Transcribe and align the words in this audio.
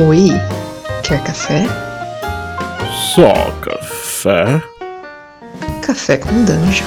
Oi, 0.00 0.28
quer 1.02 1.20
café? 1.24 1.64
Só 3.16 3.50
café? 3.60 4.62
Café 5.84 6.16
com 6.16 6.28
dungeon. 6.44 6.86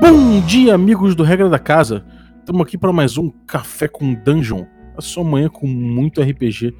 Bom 0.00 0.40
dia, 0.46 0.74
amigos 0.74 1.14
do 1.14 1.22
Regra 1.22 1.50
da 1.50 1.58
Casa. 1.58 2.02
Estamos 2.38 2.62
aqui 2.62 2.78
para 2.78 2.94
mais 2.94 3.18
um 3.18 3.28
Café 3.46 3.88
com 3.88 4.14
Dungeon. 4.14 4.64
A 4.96 5.02
sua 5.02 5.22
manhã 5.22 5.50
com 5.50 5.66
muito 5.66 6.22
RPG. 6.22 6.74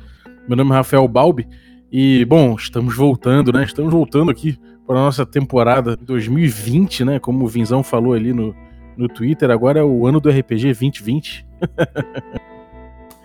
Meu 0.48 0.56
nome 0.56 0.70
é 0.70 0.76
Rafael 0.76 1.06
Balbi 1.06 1.46
e, 1.92 2.24
bom, 2.24 2.54
estamos 2.54 2.96
voltando, 2.96 3.52
né? 3.52 3.64
Estamos 3.64 3.92
voltando 3.92 4.30
aqui 4.30 4.58
para 4.86 4.96
a 4.98 5.02
nossa 5.02 5.26
temporada 5.26 5.94
2020, 5.94 7.04
né? 7.04 7.18
Como 7.18 7.44
o 7.44 7.48
Vinzão 7.48 7.82
falou 7.82 8.14
ali 8.14 8.32
no, 8.32 8.56
no 8.96 9.08
Twitter, 9.08 9.50
agora 9.50 9.80
é 9.80 9.84
o 9.84 10.06
ano 10.06 10.20
do 10.20 10.30
RPG 10.30 10.68
2020. 10.68 11.46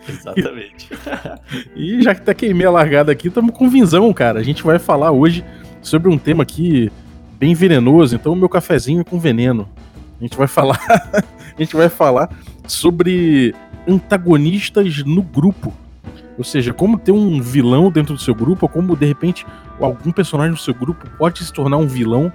Exatamente. 0.08 0.90
e 1.76 2.02
já 2.02 2.14
que 2.14 2.22
tá 2.22 2.34
queimei 2.34 2.66
a 2.66 2.72
largada 2.72 3.12
aqui, 3.12 3.28
estamos 3.28 3.56
com 3.56 3.70
Vinzão, 3.70 4.12
cara. 4.14 4.40
A 4.40 4.44
gente 4.44 4.64
vai 4.64 4.80
falar 4.80 5.12
hoje 5.12 5.44
sobre 5.82 6.10
um 6.10 6.18
tema 6.18 6.44
aqui 6.44 6.92
bem 7.40 7.54
venenoso, 7.54 8.16
então 8.16 8.34
o 8.34 8.36
meu 8.36 8.50
cafezinho 8.50 9.02
é 9.02 9.04
com 9.04 9.20
veneno. 9.20 9.68
A 10.20 10.24
gente 10.24 10.38
vai 10.38 10.48
falar, 10.48 10.80
a 11.58 11.62
gente 11.62 11.76
vai 11.76 11.90
falar 11.90 12.30
sobre 12.68 13.54
antagonistas 13.88 15.04
no 15.04 15.22
grupo. 15.22 15.74
Ou 16.38 16.44
seja, 16.44 16.74
como 16.74 16.98
ter 16.98 17.12
um 17.12 17.42
vilão 17.42 17.90
dentro 17.90 18.14
do 18.14 18.20
seu 18.20 18.36
grupo, 18.36 18.66
ou 18.66 18.70
como 18.70 18.96
de 18.96 19.06
repente 19.06 19.46
algum 19.80 20.12
personagem 20.12 20.54
do 20.54 20.60
seu 20.60 20.74
grupo 20.74 21.10
pode 21.18 21.44
se 21.44 21.52
tornar 21.52 21.78
um 21.78 21.88
vilão 21.88 22.32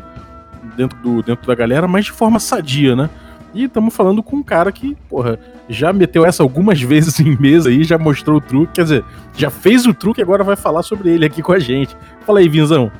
dentro, 0.76 0.98
do, 1.00 1.22
dentro 1.22 1.46
da 1.46 1.54
galera, 1.54 1.86
mas 1.86 2.06
de 2.06 2.12
forma 2.12 2.38
sadia, 2.38 2.96
né? 2.96 3.10
E 3.52 3.64
estamos 3.64 3.94
falando 3.94 4.22
com 4.22 4.36
um 4.36 4.42
cara 4.42 4.70
que, 4.70 4.96
porra, 5.08 5.38
já 5.68 5.92
meteu 5.92 6.24
essa 6.24 6.42
algumas 6.42 6.80
vezes 6.82 7.18
em 7.20 7.36
mesa 7.36 7.68
aí, 7.68 7.84
já 7.84 7.98
mostrou 7.98 8.38
o 8.38 8.40
truque, 8.40 8.74
quer 8.74 8.82
dizer, 8.82 9.04
já 9.36 9.50
fez 9.50 9.86
o 9.86 9.94
truque 9.94 10.20
e 10.20 10.22
agora 10.22 10.44
vai 10.44 10.56
falar 10.56 10.82
sobre 10.82 11.10
ele 11.10 11.24
aqui 11.24 11.42
com 11.42 11.52
a 11.52 11.58
gente. 11.58 11.96
Fala 12.26 12.38
aí, 12.40 12.48
Vinzão. 12.48 12.90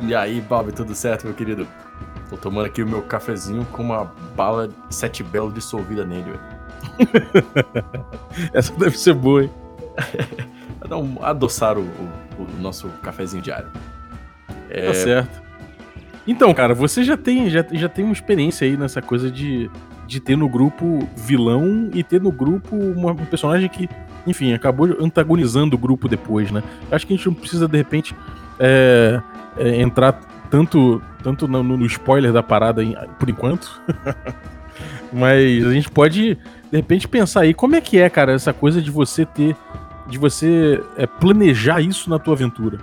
E 0.00 0.14
aí, 0.14 0.40
Bob, 0.40 0.72
tudo 0.72 0.94
certo, 0.94 1.26
meu 1.26 1.34
querido? 1.34 1.66
Tô 2.30 2.36
tomando 2.36 2.66
aqui 2.66 2.82
o 2.82 2.88
meu 2.88 3.02
cafezinho 3.02 3.64
com 3.66 3.82
uma 3.82 4.04
bala 4.36 4.68
sete 4.88 5.22
belo 5.22 5.52
dissolvida 5.52 6.04
nele, 6.04 6.30
velho. 6.30 6.60
essa 8.54 8.72
deve 8.74 8.96
ser 8.96 9.14
boa, 9.14 9.44
hein? 9.44 9.50
Dar 10.88 10.96
um, 10.96 11.18
adoçar 11.22 11.78
o, 11.78 11.82
o, 11.82 12.42
o, 12.42 12.60
nosso 12.60 12.88
cafezinho 13.02 13.42
diário. 13.42 13.70
É... 14.68 14.86
Tá 14.86 14.94
certo. 14.94 15.49
Então, 16.30 16.54
cara, 16.54 16.74
você 16.74 17.02
já 17.02 17.16
tem, 17.16 17.50
já, 17.50 17.66
já 17.72 17.88
tem 17.88 18.04
uma 18.04 18.12
experiência 18.12 18.64
aí 18.64 18.76
nessa 18.76 19.02
coisa 19.02 19.28
de, 19.28 19.68
de 20.06 20.20
ter 20.20 20.36
no 20.36 20.48
grupo 20.48 21.00
vilão 21.16 21.90
e 21.92 22.04
ter 22.04 22.20
no 22.20 22.30
grupo 22.30 22.76
uma, 22.76 23.10
um 23.10 23.26
personagem 23.26 23.68
que, 23.68 23.88
enfim, 24.24 24.52
acabou 24.52 24.96
antagonizando 25.00 25.74
o 25.74 25.78
grupo 25.78 26.08
depois, 26.08 26.52
né? 26.52 26.62
Acho 26.88 27.04
que 27.04 27.14
a 27.14 27.16
gente 27.16 27.26
não 27.26 27.34
precisa, 27.34 27.66
de 27.66 27.76
repente, 27.76 28.14
é, 28.60 29.20
é, 29.58 29.82
entrar 29.82 30.20
tanto, 30.48 31.02
tanto 31.20 31.48
no, 31.48 31.64
no, 31.64 31.84
spoiler 31.86 32.32
da 32.32 32.44
parada 32.44 32.84
em, 32.84 32.94
por 33.18 33.28
enquanto. 33.28 33.82
Mas 35.12 35.66
a 35.66 35.72
gente 35.72 35.90
pode, 35.90 36.36
de 36.36 36.76
repente, 36.76 37.08
pensar 37.08 37.40
aí 37.40 37.52
como 37.52 37.74
é 37.74 37.80
que 37.80 37.98
é, 37.98 38.08
cara, 38.08 38.34
essa 38.34 38.52
coisa 38.52 38.80
de 38.80 38.88
você 38.88 39.26
ter. 39.26 39.56
de 40.06 40.16
você 40.16 40.80
é, 40.96 41.08
planejar 41.08 41.80
isso 41.80 42.08
na 42.08 42.20
tua 42.20 42.34
aventura. 42.34 42.78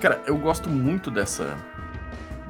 Cara, 0.00 0.22
eu 0.24 0.36
gosto 0.38 0.68
muito 0.68 1.10
dessa 1.10 1.56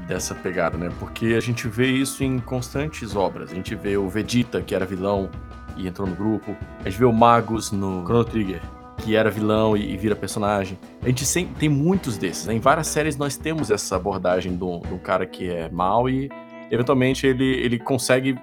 dessa 0.06 0.34
pegada, 0.34 0.76
né? 0.76 0.90
Porque 0.98 1.34
a 1.36 1.40
gente 1.40 1.68
vê 1.68 1.86
isso 1.86 2.22
em 2.22 2.38
constantes 2.38 3.16
obras. 3.16 3.50
A 3.50 3.54
gente 3.54 3.74
vê 3.74 3.96
o 3.96 4.08
Vegeta, 4.08 4.60
que 4.60 4.74
era 4.74 4.84
vilão 4.84 5.30
e 5.76 5.86
entrou 5.86 6.06
no 6.06 6.14
grupo. 6.14 6.56
A 6.80 6.88
gente 6.88 6.98
vê 6.98 7.04
o 7.04 7.12
Magus 7.12 7.72
no 7.72 8.02
Chrono 8.04 8.24
Trigger, 8.24 8.60
que 8.98 9.16
era 9.16 9.30
vilão 9.30 9.76
e, 9.76 9.92
e 9.92 9.96
vira 9.96 10.14
personagem. 10.14 10.78
A 11.02 11.08
gente 11.08 11.24
sempre, 11.24 11.54
tem 11.54 11.68
muitos 11.68 12.18
desses. 12.18 12.46
Né? 12.46 12.54
Em 12.54 12.60
várias 12.60 12.86
séries 12.86 13.16
nós 13.16 13.36
temos 13.36 13.70
essa 13.70 13.96
abordagem 13.96 14.54
do, 14.56 14.78
do 14.80 14.98
cara 14.98 15.26
que 15.26 15.48
é 15.48 15.68
mal 15.70 16.08
e 16.08 16.30
eventualmente 16.70 17.26
ele, 17.26 17.44
ele 17.44 17.78
consegue 17.78 18.38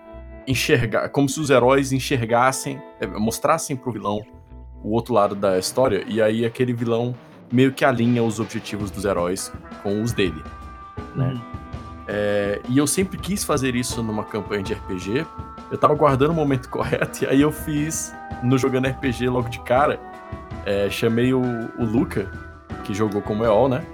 enxergar, 0.47 1.09
como 1.09 1.29
se 1.29 1.39
os 1.39 1.49
heróis 1.49 1.91
enxergassem, 1.91 2.81
é, 2.99 3.05
mostrassem 3.05 3.75
pro 3.75 3.91
vilão 3.91 4.21
o 4.83 4.93
outro 4.93 5.13
lado 5.13 5.35
da 5.35 5.59
história, 5.59 6.03
e 6.07 6.19
aí 6.19 6.43
aquele 6.43 6.73
vilão 6.73 7.13
meio 7.51 7.71
que 7.71 7.85
alinha 7.85 8.23
os 8.23 8.39
objetivos 8.39 8.89
dos 8.89 9.05
heróis 9.05 9.53
com 9.83 10.01
os 10.01 10.11
dele 10.11 10.41
né? 11.15 11.33
Uhum. 11.33 11.60
É, 12.13 12.59
e 12.67 12.77
eu 12.77 12.85
sempre 12.85 13.17
quis 13.17 13.45
fazer 13.45 13.73
isso 13.73 14.03
numa 14.03 14.25
campanha 14.25 14.61
de 14.61 14.73
RPG. 14.73 15.25
Eu 15.71 15.77
tava 15.77 15.95
guardando 15.95 16.31
o 16.31 16.33
momento 16.33 16.67
correto, 16.69 17.23
e 17.23 17.27
aí 17.27 17.39
eu 17.39 17.51
fiz 17.53 18.13
no 18.43 18.57
Jogando 18.57 18.89
RPG 18.89 19.29
logo 19.29 19.47
de 19.47 19.61
cara. 19.61 19.97
É, 20.65 20.89
chamei 20.89 21.33
o, 21.33 21.41
o, 21.79 21.85
Luca, 21.85 22.29
que 22.83 22.93
jogou 22.93 23.21
como 23.21 23.45
EOL, 23.45 23.69
né? 23.69 23.85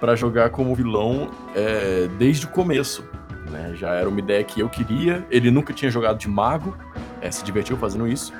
Pra 0.00 0.16
jogar 0.16 0.50
como 0.50 0.74
vilão 0.74 1.30
é, 1.54 2.08
desde 2.18 2.46
o 2.46 2.48
começo. 2.48 3.04
Né? 3.48 3.74
Já 3.76 3.94
era 3.94 4.08
uma 4.08 4.18
ideia 4.18 4.42
que 4.42 4.58
eu 4.58 4.68
queria. 4.68 5.24
Ele 5.30 5.48
nunca 5.48 5.72
tinha 5.72 5.90
jogado 5.90 6.18
de 6.18 6.28
mago, 6.28 6.76
é, 7.20 7.30
se 7.30 7.44
divertiu 7.44 7.76
fazendo 7.76 8.08
isso. 8.08 8.32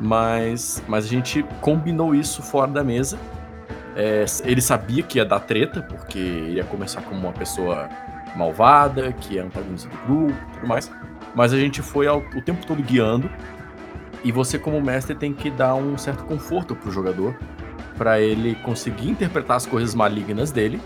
Mas, 0.00 0.82
mas 0.88 1.04
a 1.04 1.08
gente 1.08 1.42
combinou 1.60 2.14
isso 2.14 2.40
fora 2.42 2.70
da 2.70 2.82
mesa 2.82 3.18
é, 3.98 4.24
ele 4.44 4.60
sabia 4.60 5.02
que 5.02 5.18
ia 5.18 5.24
dar 5.24 5.40
treta, 5.40 5.82
porque 5.82 6.20
ia 6.20 6.62
começar 6.62 7.02
como 7.02 7.18
uma 7.18 7.32
pessoa 7.32 7.88
malvada, 8.38 9.12
que 9.12 9.38
é 9.38 9.42
antagonista 9.42 9.88
do 9.88 9.96
grupo 10.06 10.32
e 10.32 10.54
tudo 10.54 10.66
mais. 10.66 10.90
Mas 11.34 11.52
a 11.52 11.58
gente 11.58 11.82
foi 11.82 12.06
ao, 12.06 12.18
o 12.18 12.40
tempo 12.40 12.64
todo 12.66 12.82
guiando. 12.82 13.28
E 14.24 14.32
você, 14.32 14.58
como 14.58 14.80
mestre, 14.80 15.14
tem 15.14 15.32
que 15.32 15.50
dar 15.50 15.74
um 15.74 15.98
certo 15.98 16.24
conforto 16.24 16.74
pro 16.74 16.90
jogador 16.90 17.36
para 17.96 18.20
ele 18.20 18.54
conseguir 18.56 19.10
interpretar 19.10 19.56
as 19.56 19.66
coisas 19.66 19.94
malignas 19.94 20.50
dele. 20.50 20.80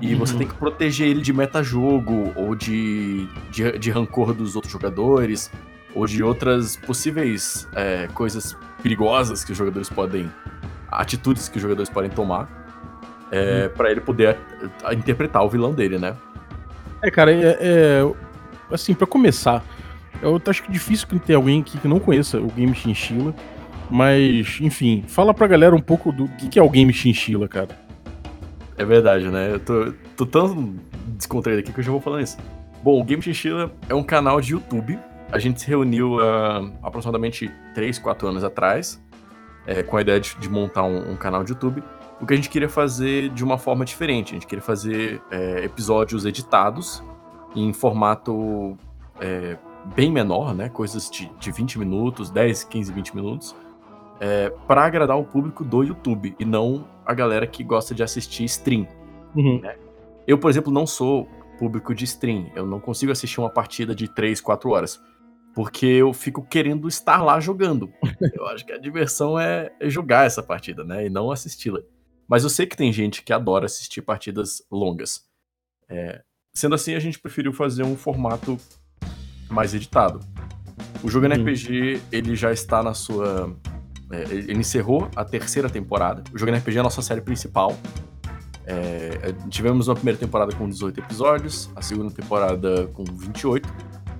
E 0.00 0.12
uhum. 0.12 0.18
você 0.18 0.36
tem 0.36 0.46
que 0.46 0.54
proteger 0.54 1.08
ele 1.08 1.22
de 1.22 1.32
metajogo, 1.32 2.32
ou 2.36 2.54
de, 2.54 3.26
de, 3.50 3.78
de, 3.78 3.90
rancor 3.90 4.34
dos 4.34 4.54
outros 4.54 4.72
jogadores, 4.72 5.50
ou 5.94 6.06
de 6.06 6.22
outras 6.22 6.76
possíveis 6.76 7.66
é, 7.74 8.06
coisas 8.08 8.56
perigosas 8.82 9.42
que 9.42 9.52
os 9.52 9.58
jogadores 9.58 9.88
podem 9.88 10.30
atitudes 10.90 11.48
que 11.48 11.56
os 11.56 11.62
jogadores 11.62 11.90
podem 11.90 12.10
tomar 12.10 12.48
é, 13.30 13.66
hum. 13.66 13.76
para 13.76 13.90
ele 13.90 14.00
poder 14.00 14.38
interpretar 14.92 15.42
o 15.42 15.48
vilão 15.48 15.72
dele, 15.72 15.98
né? 15.98 16.16
É, 17.06 17.10
cara, 17.10 17.32
é, 17.32 17.56
é 17.60 18.02
assim, 18.68 18.92
para 18.92 19.06
começar, 19.06 19.64
eu 20.20 20.42
acho 20.44 20.62
que 20.64 20.68
é 20.68 20.72
difícil 20.72 21.06
ter 21.20 21.34
alguém 21.34 21.60
aqui 21.60 21.78
que 21.78 21.86
não 21.86 22.00
conheça 22.00 22.40
o 22.40 22.48
Game 22.48 22.74
Chinchilla, 22.74 23.32
mas, 23.88 24.58
enfim, 24.60 25.04
fala 25.06 25.32
pra 25.32 25.46
galera 25.46 25.72
um 25.72 25.80
pouco 25.80 26.10
do 26.10 26.26
que, 26.30 26.48
que 26.48 26.58
é 26.58 26.62
o 26.62 26.68
Game 26.68 26.92
Chinchilla, 26.92 27.46
cara. 27.46 27.68
É 28.76 28.84
verdade, 28.84 29.28
né? 29.28 29.52
Eu 29.52 29.60
tô, 29.60 29.92
tô 30.16 30.26
tão 30.26 30.74
descontraído 31.06 31.60
aqui 31.60 31.72
que 31.72 31.78
eu 31.78 31.84
já 31.84 31.92
vou 31.92 32.00
falando 32.00 32.24
isso. 32.24 32.36
Bom, 32.82 33.00
o 33.00 33.04
Game 33.04 33.22
Chinchilla 33.22 33.72
é 33.88 33.94
um 33.94 34.02
canal 34.02 34.40
de 34.40 34.52
YouTube. 34.52 34.98
A 35.30 35.38
gente 35.38 35.60
se 35.60 35.68
reuniu 35.68 36.16
uh, 36.16 36.72
aproximadamente 36.82 37.48
3, 37.72 38.00
4 38.00 38.26
anos 38.26 38.42
atrás 38.42 39.00
é, 39.64 39.82
com 39.82 39.96
a 39.96 40.00
ideia 40.00 40.20
de, 40.20 40.36
de 40.36 40.48
montar 40.48 40.82
um, 40.82 41.12
um, 41.12 41.16
canal 41.16 41.44
de 41.44 41.52
YouTube, 41.52 41.82
o 42.20 42.26
que 42.26 42.32
a 42.32 42.36
gente 42.36 42.48
queria 42.48 42.68
fazer 42.68 43.28
de 43.30 43.44
uma 43.44 43.58
forma 43.58 43.84
diferente. 43.84 44.30
A 44.30 44.34
gente 44.34 44.46
queria 44.46 44.62
fazer 44.62 45.22
é, 45.30 45.64
episódios 45.64 46.24
editados 46.24 47.02
em 47.54 47.72
formato 47.72 48.76
é, 49.20 49.56
bem 49.94 50.10
menor, 50.10 50.54
né? 50.54 50.68
Coisas 50.68 51.10
de, 51.10 51.30
de 51.38 51.50
20 51.50 51.78
minutos, 51.78 52.30
10, 52.30 52.64
15, 52.64 52.92
20 52.92 53.16
minutos, 53.16 53.56
é, 54.20 54.50
para 54.66 54.84
agradar 54.84 55.18
o 55.18 55.24
público 55.24 55.64
do 55.64 55.82
YouTube 55.82 56.34
e 56.38 56.44
não 56.44 56.86
a 57.04 57.14
galera 57.14 57.46
que 57.46 57.62
gosta 57.62 57.94
de 57.94 58.02
assistir 58.02 58.44
stream. 58.44 58.86
Uhum. 59.34 59.60
Né? 59.60 59.76
Eu, 60.26 60.38
por 60.38 60.50
exemplo, 60.50 60.72
não 60.72 60.86
sou 60.86 61.28
público 61.58 61.94
de 61.94 62.04
stream. 62.04 62.50
Eu 62.54 62.66
não 62.66 62.80
consigo 62.80 63.12
assistir 63.12 63.40
uma 63.40 63.50
partida 63.50 63.94
de 63.94 64.08
3, 64.08 64.40
4 64.40 64.70
horas 64.70 65.00
porque 65.56 65.86
eu 65.86 66.12
fico 66.12 66.42
querendo 66.42 66.86
estar 66.86 67.22
lá 67.22 67.40
jogando. 67.40 67.90
eu 68.34 68.46
acho 68.48 68.66
que 68.66 68.74
a 68.74 68.78
diversão 68.78 69.40
é, 69.40 69.72
é 69.80 69.88
jogar 69.88 70.26
essa 70.26 70.42
partida, 70.42 70.84
né? 70.84 71.06
E 71.06 71.08
não 71.08 71.30
assisti-la. 71.30 71.80
Mas 72.28 72.44
eu 72.44 72.50
sei 72.50 72.66
que 72.66 72.76
tem 72.76 72.92
gente 72.92 73.22
que 73.22 73.32
adora 73.32 73.66
assistir 73.66 74.02
partidas 74.02 74.62
longas. 74.70 75.24
É, 75.88 76.22
sendo 76.54 76.74
assim, 76.74 76.94
a 76.94 76.98
gente 76.98 77.18
preferiu 77.18 77.52
fazer 77.52 77.84
um 77.84 77.96
formato 77.96 78.58
mais 79.48 79.74
editado. 79.74 80.20
O 81.02 81.08
Jogando 81.08 81.36
uhum. 81.36 81.42
RPG, 81.42 82.02
ele 82.10 82.34
já 82.34 82.52
está 82.52 82.82
na 82.82 82.94
sua... 82.94 83.56
É, 84.10 84.22
ele 84.22 84.58
encerrou 84.58 85.08
a 85.16 85.24
terceira 85.24 85.68
temporada. 85.68 86.22
O 86.32 86.38
Jogando 86.38 86.58
RPG 86.58 86.76
é 86.76 86.80
a 86.80 86.82
nossa 86.82 87.02
série 87.02 87.20
principal. 87.20 87.76
É, 88.64 89.32
tivemos 89.48 89.86
uma 89.86 89.94
primeira 89.94 90.18
temporada 90.18 90.54
com 90.54 90.68
18 90.68 90.98
episódios, 90.98 91.70
a 91.76 91.82
segunda 91.82 92.10
temporada 92.10 92.88
com 92.88 93.04
28 93.04 93.68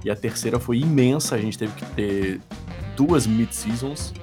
e 0.05 0.11
a 0.11 0.15
terceira 0.15 0.61
foi 0.61 0.79
imensa, 0.79 1.35
a 1.35 1.39
gente 1.39 1.59
teve 1.59 1.73
que 1.75 1.85
ter 1.87 2.41
duas 2.95 3.27
mid-seasons, 3.27 4.15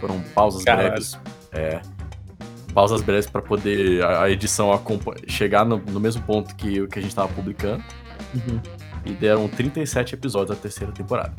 foram 0.00 0.20
pausas 0.34 0.64
Caralho. 0.64 0.88
breves. 0.88 1.16
É, 1.52 1.80
pausas 2.70 3.02
breves 3.02 3.26
para 3.26 3.42
poder 3.42 4.02
a, 4.02 4.24
a 4.24 4.30
edição 4.30 4.70
chegar 5.26 5.64
no, 5.64 5.78
no, 5.78 6.00
mesmo 6.00 6.22
ponto 6.22 6.54
que, 6.54 6.86
que 6.86 6.98
a 6.98 7.02
gente 7.02 7.10
estava 7.10 7.28
publicando. 7.28 7.82
Uhum. 8.34 8.60
E 9.04 9.12
deram 9.12 9.48
37 9.48 10.14
episódios 10.14 10.56
da 10.56 10.62
terceira 10.62 10.92
temporada. 10.92 11.34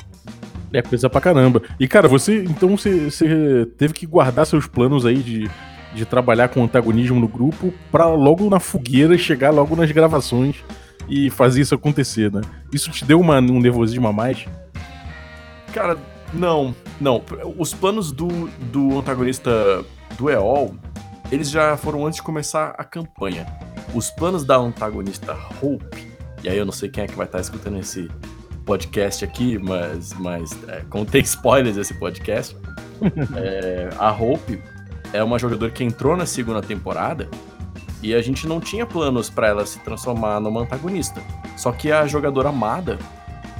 É 0.72 0.82
coisa 0.82 1.08
pra 1.08 1.20
caramba. 1.20 1.62
E, 1.78 1.86
cara, 1.86 2.08
você. 2.08 2.44
Então 2.44 2.76
você, 2.76 3.10
você 3.10 3.66
teve 3.76 3.92
que 3.92 4.06
guardar 4.06 4.46
seus 4.46 4.66
planos 4.66 5.04
aí 5.04 5.18
de, 5.18 5.50
de 5.94 6.04
trabalhar 6.04 6.48
com 6.48 6.64
antagonismo 6.64 7.20
no 7.20 7.28
grupo 7.28 7.72
pra 7.90 8.06
logo 8.06 8.48
na 8.48 8.58
fogueira 8.58 9.16
chegar 9.18 9.50
logo 9.50 9.76
nas 9.76 9.90
gravações 9.92 10.56
e 11.08 11.30
fazer 11.30 11.60
isso 11.60 11.74
acontecer, 11.74 12.32
né? 12.32 12.40
Isso 12.72 12.90
te 12.90 13.04
deu 13.04 13.20
uma, 13.20 13.38
um 13.38 13.60
nervosismo 13.60 14.08
a 14.08 14.12
mais? 14.12 14.46
Cara, 15.72 15.96
não, 16.32 16.74
não. 17.00 17.22
Os 17.58 17.74
planos 17.74 18.10
do, 18.10 18.48
do 18.70 18.98
antagonista 18.98 19.84
do 20.16 20.30
EOL, 20.30 20.74
eles 21.32 21.48
já 21.48 21.78
foram 21.78 22.06
antes 22.06 22.16
de 22.16 22.22
começar 22.22 22.74
a 22.76 22.84
campanha. 22.84 23.46
Os 23.94 24.10
planos 24.10 24.44
da 24.44 24.56
antagonista 24.56 25.34
Hope, 25.62 26.12
e 26.44 26.48
aí 26.48 26.58
eu 26.58 26.66
não 26.66 26.72
sei 26.72 26.90
quem 26.90 27.04
é 27.04 27.06
que 27.06 27.14
vai 27.14 27.24
estar 27.24 27.40
escutando 27.40 27.78
esse 27.78 28.10
podcast 28.66 29.24
aqui, 29.24 29.58
mas, 29.58 30.12
mas 30.12 30.52
é, 30.68 30.82
contém 30.90 31.22
spoilers 31.24 31.78
esse 31.78 31.94
podcast. 31.94 32.54
é, 33.34 33.88
a 33.98 34.12
Hope 34.12 34.62
é 35.14 35.24
uma 35.24 35.38
jogadora 35.38 35.72
que 35.72 35.82
entrou 35.82 36.18
na 36.18 36.26
segunda 36.26 36.60
temporada 36.60 37.26
e 38.02 38.14
a 38.14 38.20
gente 38.20 38.46
não 38.46 38.60
tinha 38.60 38.84
planos 38.84 39.30
para 39.30 39.48
ela 39.48 39.64
se 39.64 39.78
transformar 39.78 40.38
numa 40.38 40.60
antagonista. 40.60 41.22
Só 41.56 41.72
que 41.72 41.90
a 41.90 42.06
jogadora 42.06 42.50
amada, 42.50 42.98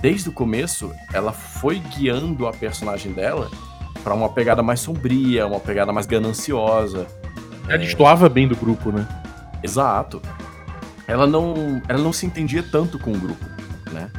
desde 0.02 0.28
o 0.28 0.32
começo, 0.32 0.92
ela 1.10 1.32
foi 1.32 1.78
guiando 1.78 2.46
a 2.46 2.52
personagem 2.52 3.12
dela 3.12 3.50
para 4.04 4.12
uma 4.12 4.28
pegada 4.28 4.62
mais 4.62 4.80
sombria, 4.80 5.46
uma 5.46 5.60
pegada 5.60 5.90
mais 5.90 6.04
gananciosa. 6.04 7.06
Ela 7.72 7.78
destoava 7.78 8.28
bem 8.28 8.46
do 8.46 8.54
grupo, 8.54 8.92
né? 8.92 9.06
Exato. 9.62 10.20
Ela 11.06 11.26
não, 11.26 11.80
ela 11.88 11.98
não 11.98 12.12
se 12.12 12.26
entendia 12.26 12.62
tanto 12.62 12.98
com 12.98 13.12
o 13.12 13.18
grupo, 13.18 13.44
né? 13.90 14.10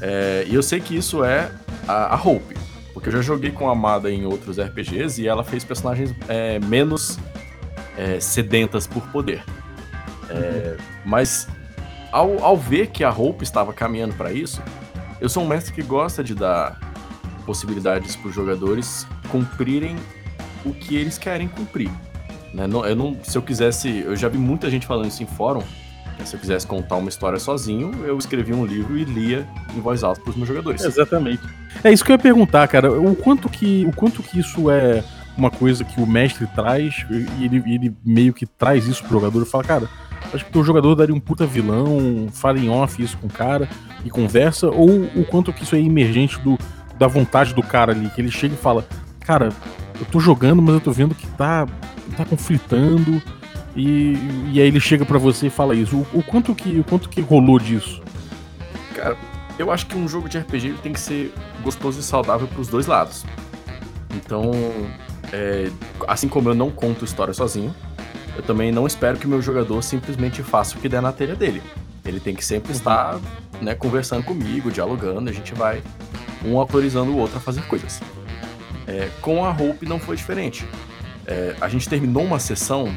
É, 0.00 0.44
e 0.46 0.54
eu 0.54 0.62
sei 0.62 0.78
que 0.78 0.94
isso 0.94 1.24
é 1.24 1.50
a, 1.86 2.14
a 2.14 2.22
Hope, 2.22 2.54
porque 2.92 3.08
eu 3.08 3.12
já 3.14 3.22
joguei 3.22 3.50
com 3.50 3.66
a 3.68 3.72
Amada 3.72 4.10
em 4.10 4.26
outros 4.26 4.60
RPGs 4.60 5.22
e 5.22 5.26
ela 5.26 5.42
fez 5.42 5.64
personagens 5.64 6.14
é, 6.28 6.58
menos 6.58 7.18
é, 7.96 8.20
sedentas 8.20 8.86
por 8.86 9.02
poder. 9.08 9.42
É, 10.28 10.76
mas 11.02 11.48
ao, 12.12 12.44
ao 12.44 12.58
ver 12.58 12.88
que 12.88 13.04
a 13.04 13.10
Hope 13.10 13.42
estava 13.42 13.72
caminhando 13.72 14.14
para 14.14 14.30
isso, 14.30 14.62
eu 15.18 15.30
sou 15.30 15.42
um 15.42 15.46
mestre 15.46 15.72
que 15.72 15.82
gosta 15.82 16.22
de 16.22 16.34
dar 16.34 16.78
possibilidades 17.46 18.14
para 18.16 18.28
os 18.28 18.34
jogadores 18.34 19.06
cumprirem 19.30 19.96
o 20.62 20.74
que 20.74 20.94
eles 20.94 21.16
querem 21.16 21.48
cumprir. 21.48 21.90
Né? 22.52 22.66
Não, 22.66 22.84
eu 22.84 22.96
não, 22.96 23.16
se 23.22 23.36
eu 23.36 23.42
quisesse, 23.42 24.02
eu 24.04 24.16
já 24.16 24.28
vi 24.28 24.38
muita 24.38 24.70
gente 24.70 24.86
falando 24.86 25.08
isso 25.08 25.22
em 25.22 25.26
fórum. 25.26 25.62
Se 26.24 26.34
eu 26.34 26.40
quisesse 26.40 26.66
contar 26.66 26.96
uma 26.96 27.08
história 27.08 27.38
sozinho, 27.38 27.92
eu 28.04 28.18
escrevia 28.18 28.54
um 28.54 28.66
livro 28.66 28.98
e 28.98 29.04
lia 29.04 29.46
em 29.76 29.80
voz 29.80 30.02
alta 30.02 30.20
para 30.20 30.30
os 30.30 30.36
meus 30.36 30.48
jogadores. 30.48 30.82
Exatamente. 30.82 31.42
É 31.84 31.92
isso 31.92 32.04
que 32.04 32.10
eu 32.10 32.14
ia 32.14 32.18
perguntar, 32.18 32.66
cara. 32.66 32.92
O 32.92 33.14
quanto 33.14 33.48
que, 33.48 33.86
o 33.86 33.92
quanto 33.92 34.20
que 34.22 34.40
isso 34.40 34.68
é 34.68 35.04
uma 35.36 35.50
coisa 35.50 35.84
que 35.84 36.00
o 36.00 36.06
mestre 36.06 36.46
traz 36.48 37.06
e 37.08 37.44
ele, 37.44 37.62
ele 37.72 37.96
meio 38.04 38.34
que 38.34 38.44
traz 38.44 38.88
isso 38.88 39.04
pro 39.04 39.12
jogador 39.12 39.42
e 39.42 39.46
fala, 39.46 39.62
cara, 39.62 39.88
acho 40.34 40.44
que 40.44 40.58
o 40.58 40.64
jogador 40.64 40.96
daria 40.96 41.14
um 41.14 41.20
puta 41.20 41.46
vilão, 41.46 42.28
fala 42.32 42.58
em 42.58 42.68
off 42.68 43.00
isso 43.00 43.16
com 43.18 43.28
o 43.28 43.30
cara 43.30 43.68
e 44.04 44.10
conversa, 44.10 44.68
ou 44.68 44.88
o 44.88 45.24
quanto 45.24 45.52
que 45.52 45.62
isso 45.62 45.76
é 45.76 45.80
emergente 45.80 46.38
do, 46.40 46.58
da 46.98 47.06
vontade 47.06 47.54
do 47.54 47.62
cara 47.62 47.92
ali, 47.92 48.10
que 48.10 48.20
ele 48.20 48.30
chega 48.30 48.54
e 48.54 48.58
fala, 48.58 48.84
cara, 49.20 49.50
eu 50.00 50.06
tô 50.06 50.20
jogando, 50.20 50.62
mas 50.62 50.74
eu 50.74 50.80
tô 50.80 50.92
vendo 50.92 51.14
que 51.14 51.26
tá, 51.28 51.66
tá 52.16 52.24
conflitando, 52.24 53.22
e, 53.78 54.16
e 54.52 54.60
aí 54.60 54.66
ele 54.66 54.80
chega 54.80 55.04
para 55.04 55.18
você 55.18 55.46
e 55.46 55.50
fala 55.50 55.74
isso. 55.74 55.96
O, 55.96 56.18
o, 56.18 56.22
quanto 56.22 56.54
que, 56.54 56.80
o 56.80 56.84
quanto 56.84 57.08
que 57.08 57.20
rolou 57.20 57.58
disso? 57.60 58.02
Cara, 58.94 59.16
eu 59.56 59.70
acho 59.70 59.86
que 59.86 59.96
um 59.96 60.08
jogo 60.08 60.28
de 60.28 60.36
RPG 60.38 60.74
tem 60.82 60.92
que 60.92 61.00
ser 61.00 61.32
gostoso 61.62 62.00
e 62.00 62.02
saudável 62.02 62.48
pros 62.48 62.66
dois 62.66 62.86
lados. 62.86 63.24
Então, 64.14 64.50
é, 65.32 65.70
assim 66.08 66.28
como 66.28 66.48
eu 66.48 66.54
não 66.54 66.70
conto 66.70 67.04
história 67.04 67.32
sozinho, 67.32 67.74
eu 68.36 68.42
também 68.42 68.72
não 68.72 68.86
espero 68.86 69.16
que 69.16 69.26
o 69.26 69.28
meu 69.28 69.40
jogador 69.40 69.80
simplesmente 69.82 70.42
faça 70.42 70.76
o 70.76 70.80
que 70.80 70.88
der 70.88 71.00
na 71.00 71.12
telha 71.12 71.36
dele. 71.36 71.62
Ele 72.04 72.18
tem 72.18 72.34
que 72.34 72.44
sempre 72.44 72.72
estar 72.72 73.18
né, 73.60 73.74
conversando 73.74 74.24
comigo, 74.24 74.70
dialogando, 74.72 75.30
a 75.30 75.32
gente 75.32 75.54
vai 75.54 75.82
um 76.44 76.58
autorizando 76.58 77.10
o 77.10 77.16
outro 77.16 77.36
a 77.36 77.40
fazer 77.40 77.62
coisas. 77.62 78.00
É, 78.88 79.10
com 79.20 79.44
a 79.44 79.50
Hope 79.50 79.86
não 79.86 79.98
foi 79.98 80.16
diferente. 80.16 80.66
É, 81.26 81.54
a 81.60 81.68
gente 81.68 81.86
terminou 81.86 82.24
uma 82.24 82.40
sessão 82.40 82.96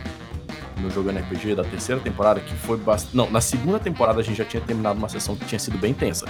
no 0.77 0.89
Jogando 0.89 1.19
RPG 1.19 1.53
da 1.53 1.63
terceira 1.63 1.99
temporada 1.99 2.39
que 2.39 2.55
foi 2.55 2.77
bastante. 2.77 3.15
Não, 3.15 3.29
na 3.29 3.41
segunda 3.41 3.77
temporada 3.77 4.21
a 4.21 4.23
gente 4.23 4.37
já 4.37 4.45
tinha 4.45 4.61
terminado 4.61 4.97
uma 4.97 5.09
sessão 5.09 5.35
que 5.35 5.45
tinha 5.45 5.59
sido 5.59 5.77
bem 5.77 5.93
tensa. 5.93 6.25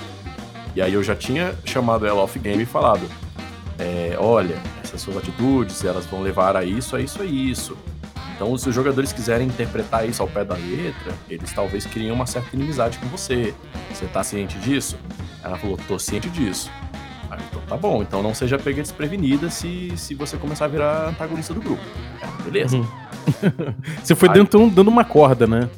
E 0.75 0.81
aí 0.81 0.93
eu 0.93 1.03
já 1.03 1.15
tinha 1.15 1.55
chamado 1.63 2.07
ela 2.07 2.21
off 2.21 2.37
game 2.39 2.63
e 2.63 2.65
falado: 2.65 3.07
é, 3.77 4.15
olha, 4.17 4.59
essas 4.83 4.99
suas 4.99 5.17
atitudes, 5.17 5.85
elas 5.85 6.07
vão 6.07 6.21
levar 6.21 6.57
a 6.57 6.65
isso, 6.65 6.95
a 6.95 7.01
isso, 7.01 7.21
a 7.21 7.25
isso. 7.25 7.77
Então, 8.35 8.57
se 8.57 8.67
os 8.67 8.73
jogadores 8.73 9.13
quiserem 9.13 9.47
interpretar 9.47 10.09
isso 10.09 10.23
ao 10.23 10.27
pé 10.27 10.43
da 10.43 10.55
letra, 10.55 11.13
eles 11.29 11.53
talvez 11.53 11.85
criam 11.85 12.15
uma 12.15 12.25
certa 12.25 12.55
inimizade 12.55 12.97
com 12.97 13.05
você. 13.05 13.53
Você 13.93 14.07
tá 14.07 14.23
ciente 14.23 14.57
disso? 14.57 14.97
Ela 15.43 15.57
falou, 15.59 15.77
tô 15.87 15.99
ciente 15.99 16.27
disso. 16.29 16.71
Tá 17.71 17.77
bom, 17.77 18.01
então 18.01 18.21
não 18.21 18.33
seja 18.33 18.59
pega 18.59 18.81
desprevenida 18.81 19.49
se, 19.49 19.93
se 19.95 20.13
você 20.13 20.35
começar 20.35 20.65
a 20.65 20.67
virar 20.67 21.07
antagonista 21.07 21.53
do 21.53 21.61
grupo. 21.61 21.81
É, 22.21 22.43
beleza. 22.43 22.75
Uhum. 22.75 22.85
você 24.03 24.13
foi 24.13 24.27
Aí, 24.27 24.35
dando, 24.35 24.69
dando 24.69 24.89
uma 24.89 25.05
corda, 25.05 25.47
né? 25.47 25.69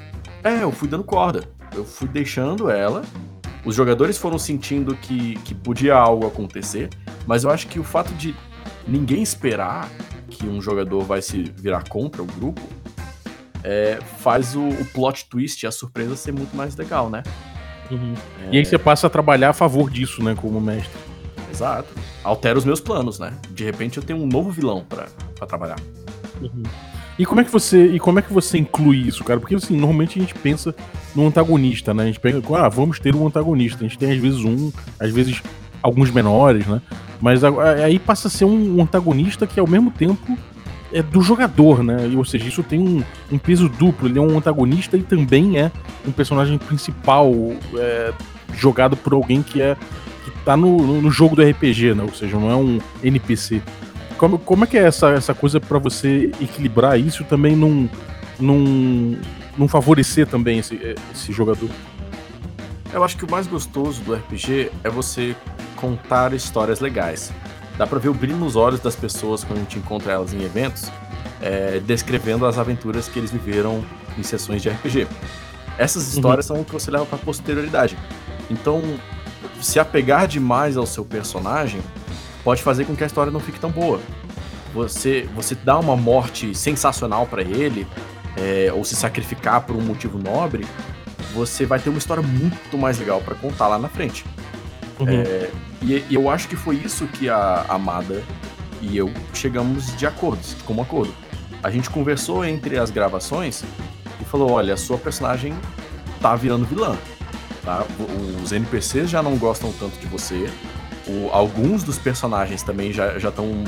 É, 0.43 0.63
eu 0.63 0.71
fui 0.71 0.87
dando 0.87 1.03
corda. 1.03 1.43
Eu 1.71 1.85
fui 1.85 2.07
deixando 2.07 2.71
ela. 2.71 3.03
Os 3.63 3.75
jogadores 3.75 4.17
foram 4.17 4.39
sentindo 4.39 4.95
que, 4.95 5.35
que 5.41 5.53
podia 5.53 5.93
algo 5.93 6.25
acontecer, 6.25 6.89
mas 7.27 7.43
eu 7.43 7.51
acho 7.51 7.67
que 7.67 7.79
o 7.79 7.83
fato 7.83 8.11
de 8.15 8.33
ninguém 8.87 9.21
esperar 9.21 9.87
que 10.31 10.47
um 10.47 10.59
jogador 10.59 11.01
vai 11.03 11.21
se 11.21 11.43
virar 11.43 11.87
contra 11.87 12.23
o 12.23 12.25
grupo, 12.25 12.61
é, 13.63 13.99
faz 14.17 14.55
o, 14.55 14.67
o, 14.67 14.85
plot 14.85 15.29
twist 15.29 15.61
e 15.61 15.67
a 15.67 15.71
surpresa 15.71 16.15
ser 16.15 16.31
muito 16.31 16.57
mais 16.57 16.75
legal, 16.75 17.07
né? 17.07 17.21
Uhum. 17.91 18.15
É... 18.47 18.55
E 18.55 18.57
aí 18.57 18.65
você 18.65 18.79
passa 18.79 19.05
a 19.05 19.11
trabalhar 19.11 19.51
a 19.51 19.53
favor 19.53 19.91
disso, 19.91 20.23
né, 20.23 20.33
como 20.35 20.59
mestre. 20.59 21.12
Exato. 21.53 21.94
Altera 22.23 22.57
os 22.57 22.65
meus 22.65 22.79
planos, 22.79 23.19
né? 23.19 23.33
De 23.51 23.63
repente 23.63 23.97
eu 23.97 24.03
tenho 24.03 24.19
um 24.19 24.25
novo 24.25 24.50
vilão 24.50 24.83
para 24.88 25.07
trabalhar. 25.45 25.79
Uhum. 26.41 26.63
E 27.17 27.25
como 27.25 27.41
é 27.41 27.44
que 27.44 27.51
você 27.51 27.85
e 27.85 28.00
como 28.00 28.17
é 28.17 28.21
que 28.21 28.33
você 28.33 28.57
inclui 28.57 28.97
isso, 28.97 29.23
cara? 29.23 29.39
Porque 29.39 29.53
assim, 29.53 29.75
normalmente 29.75 30.17
a 30.17 30.21
gente 30.21 30.33
pensa 30.33 30.73
no 31.15 31.27
antagonista, 31.27 31.94
né? 31.94 32.03
A 32.03 32.05
gente 32.07 32.19
pensa, 32.19 32.41
ah, 32.55 32.67
vamos 32.67 33.00
ter 33.00 33.15
um 33.15 33.27
antagonista. 33.27 33.85
A 33.85 33.88
gente 33.88 34.00
tem 34.00 34.11
às 34.11 34.17
vezes 34.17 34.44
um, 34.44 34.71
às 35.00 35.11
vezes 35.11 35.41
alguns 35.81 36.09
menores, 36.09 36.65
né? 36.65 36.81
Mas 37.21 37.44
aí 37.44 38.00
passa 38.00 38.27
a 38.27 38.31
ser 38.31 38.45
um 38.45 38.81
antagonista 38.81 39.45
que 39.45 39.59
ao 39.59 39.67
mesmo 39.67 39.91
tempo 39.91 40.38
é 40.91 41.01
do 41.01 41.22
jogador, 41.22 41.83
né? 41.83 41.98
ou 42.15 42.24
seja, 42.24 42.48
isso 42.48 42.62
tem 42.62 42.79
um, 42.79 43.03
um, 43.31 43.38
peso 43.38 43.67
duplo. 43.67 44.07
Ele 44.07 44.19
é 44.19 44.22
um 44.22 44.38
antagonista 44.38 44.95
e 44.95 45.01
também 45.01 45.57
é 45.57 45.72
um 46.05 46.12
personagem 46.12 46.57
principal 46.57 47.31
é, 47.75 48.13
jogado 48.55 48.95
por 48.95 49.13
alguém 49.13 49.41
que 49.41 49.62
é 49.62 49.75
tá 50.43 50.57
no, 50.57 51.01
no 51.01 51.12
jogo 51.12 51.35
do 51.35 51.43
RPG, 51.43 51.93
né? 51.93 52.03
Ou 52.03 52.13
seja, 52.13 52.38
não 52.38 52.50
é 52.50 52.55
um 52.55 52.79
NPC. 53.03 53.62
Como, 54.17 54.38
como 54.38 54.63
é 54.63 54.67
que 54.67 54.77
é 54.77 54.83
essa, 54.83 55.09
essa 55.09 55.33
coisa 55.33 55.59
para 55.59 55.79
você 55.79 56.31
equilibrar 56.41 57.00
isso 57.00 57.23
também 57.23 57.55
não, 57.55 57.89
não, 58.39 59.17
não 59.57 59.67
favorecer 59.67 60.27
também 60.27 60.59
esse, 60.59 60.79
esse 61.13 61.31
jogador? 61.31 61.69
Eu 62.93 63.03
acho 63.03 63.17
que 63.17 63.25
o 63.25 63.31
mais 63.31 63.47
gostoso 63.47 64.01
do 64.01 64.13
RPG 64.13 64.71
é 64.83 64.89
você 64.89 65.35
contar 65.75 66.33
histórias 66.33 66.79
legais. 66.79 67.33
Dá 67.77 67.88
pra 67.88 67.97
ver 67.97 68.09
o 68.09 68.13
brilho 68.13 68.38
nos 68.38 68.55
olhos 68.55 68.79
das 68.79 68.95
pessoas 68.95 69.43
quando 69.43 69.57
a 69.57 69.62
gente 69.62 69.79
encontra 69.79 70.13
elas 70.13 70.31
em 70.31 70.43
eventos, 70.43 70.91
é, 71.41 71.79
descrevendo 71.79 72.45
as 72.45 72.59
aventuras 72.59 73.07
que 73.07 73.17
eles 73.17 73.31
viveram 73.31 73.83
em 74.17 74.21
sessões 74.21 74.62
de 74.62 74.69
RPG. 74.69 75.07
Essas 75.77 76.03
uhum. 76.03 76.09
histórias 76.09 76.50
uhum. 76.50 76.55
são 76.57 76.62
o 76.62 76.65
que 76.65 76.71
você 76.71 76.91
leva 76.91 77.05
pra 77.05 77.17
posterioridade. 77.17 77.97
Então, 78.50 78.81
se 79.63 79.79
apegar 79.79 80.27
demais 80.27 80.77
ao 80.77 80.86
seu 80.86 81.05
personagem 81.05 81.82
pode 82.43 82.62
fazer 82.62 82.86
com 82.86 82.96
que 82.96 83.03
a 83.03 83.08
história 83.08 83.32
não 83.32 83.39
fique 83.39 83.60
tão 83.60 83.72
boa. 83.72 84.00
Você, 84.74 85.29
você 85.36 85.55
dá 85.55 85.77
uma 85.77 85.96
morte 85.96 86.53
sensacional 86.55 87.25
para 87.25 87.41
ele, 87.41 87.88
é, 88.36 88.72
ou 88.74 88.84
se 88.84 88.96
sacrificar 88.96 89.62
por 89.62 89.75
um 89.75 89.82
motivo 89.82 90.17
nobre, 90.17 90.65
você 91.34 91.65
vai 91.65 91.79
ter 91.79 91.89
uma 91.89 91.98
história 91.98 92.24
muito 92.24 92.77
mais 92.77 93.00
legal 93.00 93.22
para 93.22 93.36
contar 93.36 93.67
lá 93.67 93.77
na 93.77 93.88
frente. 93.88 94.25
Uhum. 95.00 95.10
É, 95.10 95.50
e, 95.82 96.05
e, 96.10 96.15
eu 96.15 96.29
acho 96.29 96.48
que 96.48 96.55
foi 96.55 96.75
isso 96.75 97.08
que 97.08 97.29
a 97.29 97.65
Amada 97.70 98.24
e 98.82 98.98
eu 98.98 99.12
chegamos 99.34 99.96
de 99.96 100.05
acordo, 100.05 100.41
como 100.65 100.82
acordo. 100.82 101.13
A 101.63 101.70
gente 101.70 101.89
conversou 101.89 102.43
entre 102.43 102.77
as 102.77 102.91
gravações 102.91 103.63
e 104.20 104.25
falou: 104.25 104.51
olha, 104.51 104.74
a 104.74 104.77
sua 104.77 104.98
personagem 104.98 105.55
tá 106.22 106.36
virando 106.36 106.65
vilã. 106.65 106.98
Tá? 107.63 107.86
Os 108.43 108.51
NPCs 108.51 109.10
já 109.10 109.24
não 109.24 109.38
gostam 109.38 109.72
tanto 109.79 109.98
de 110.00 110.08
você. 110.08 110.50
O, 111.08 111.29
alguns 111.32 111.84
dos 111.84 111.98
personagens 111.98 112.62
também 112.62 112.91
já 112.91 113.17
estão 113.17 113.63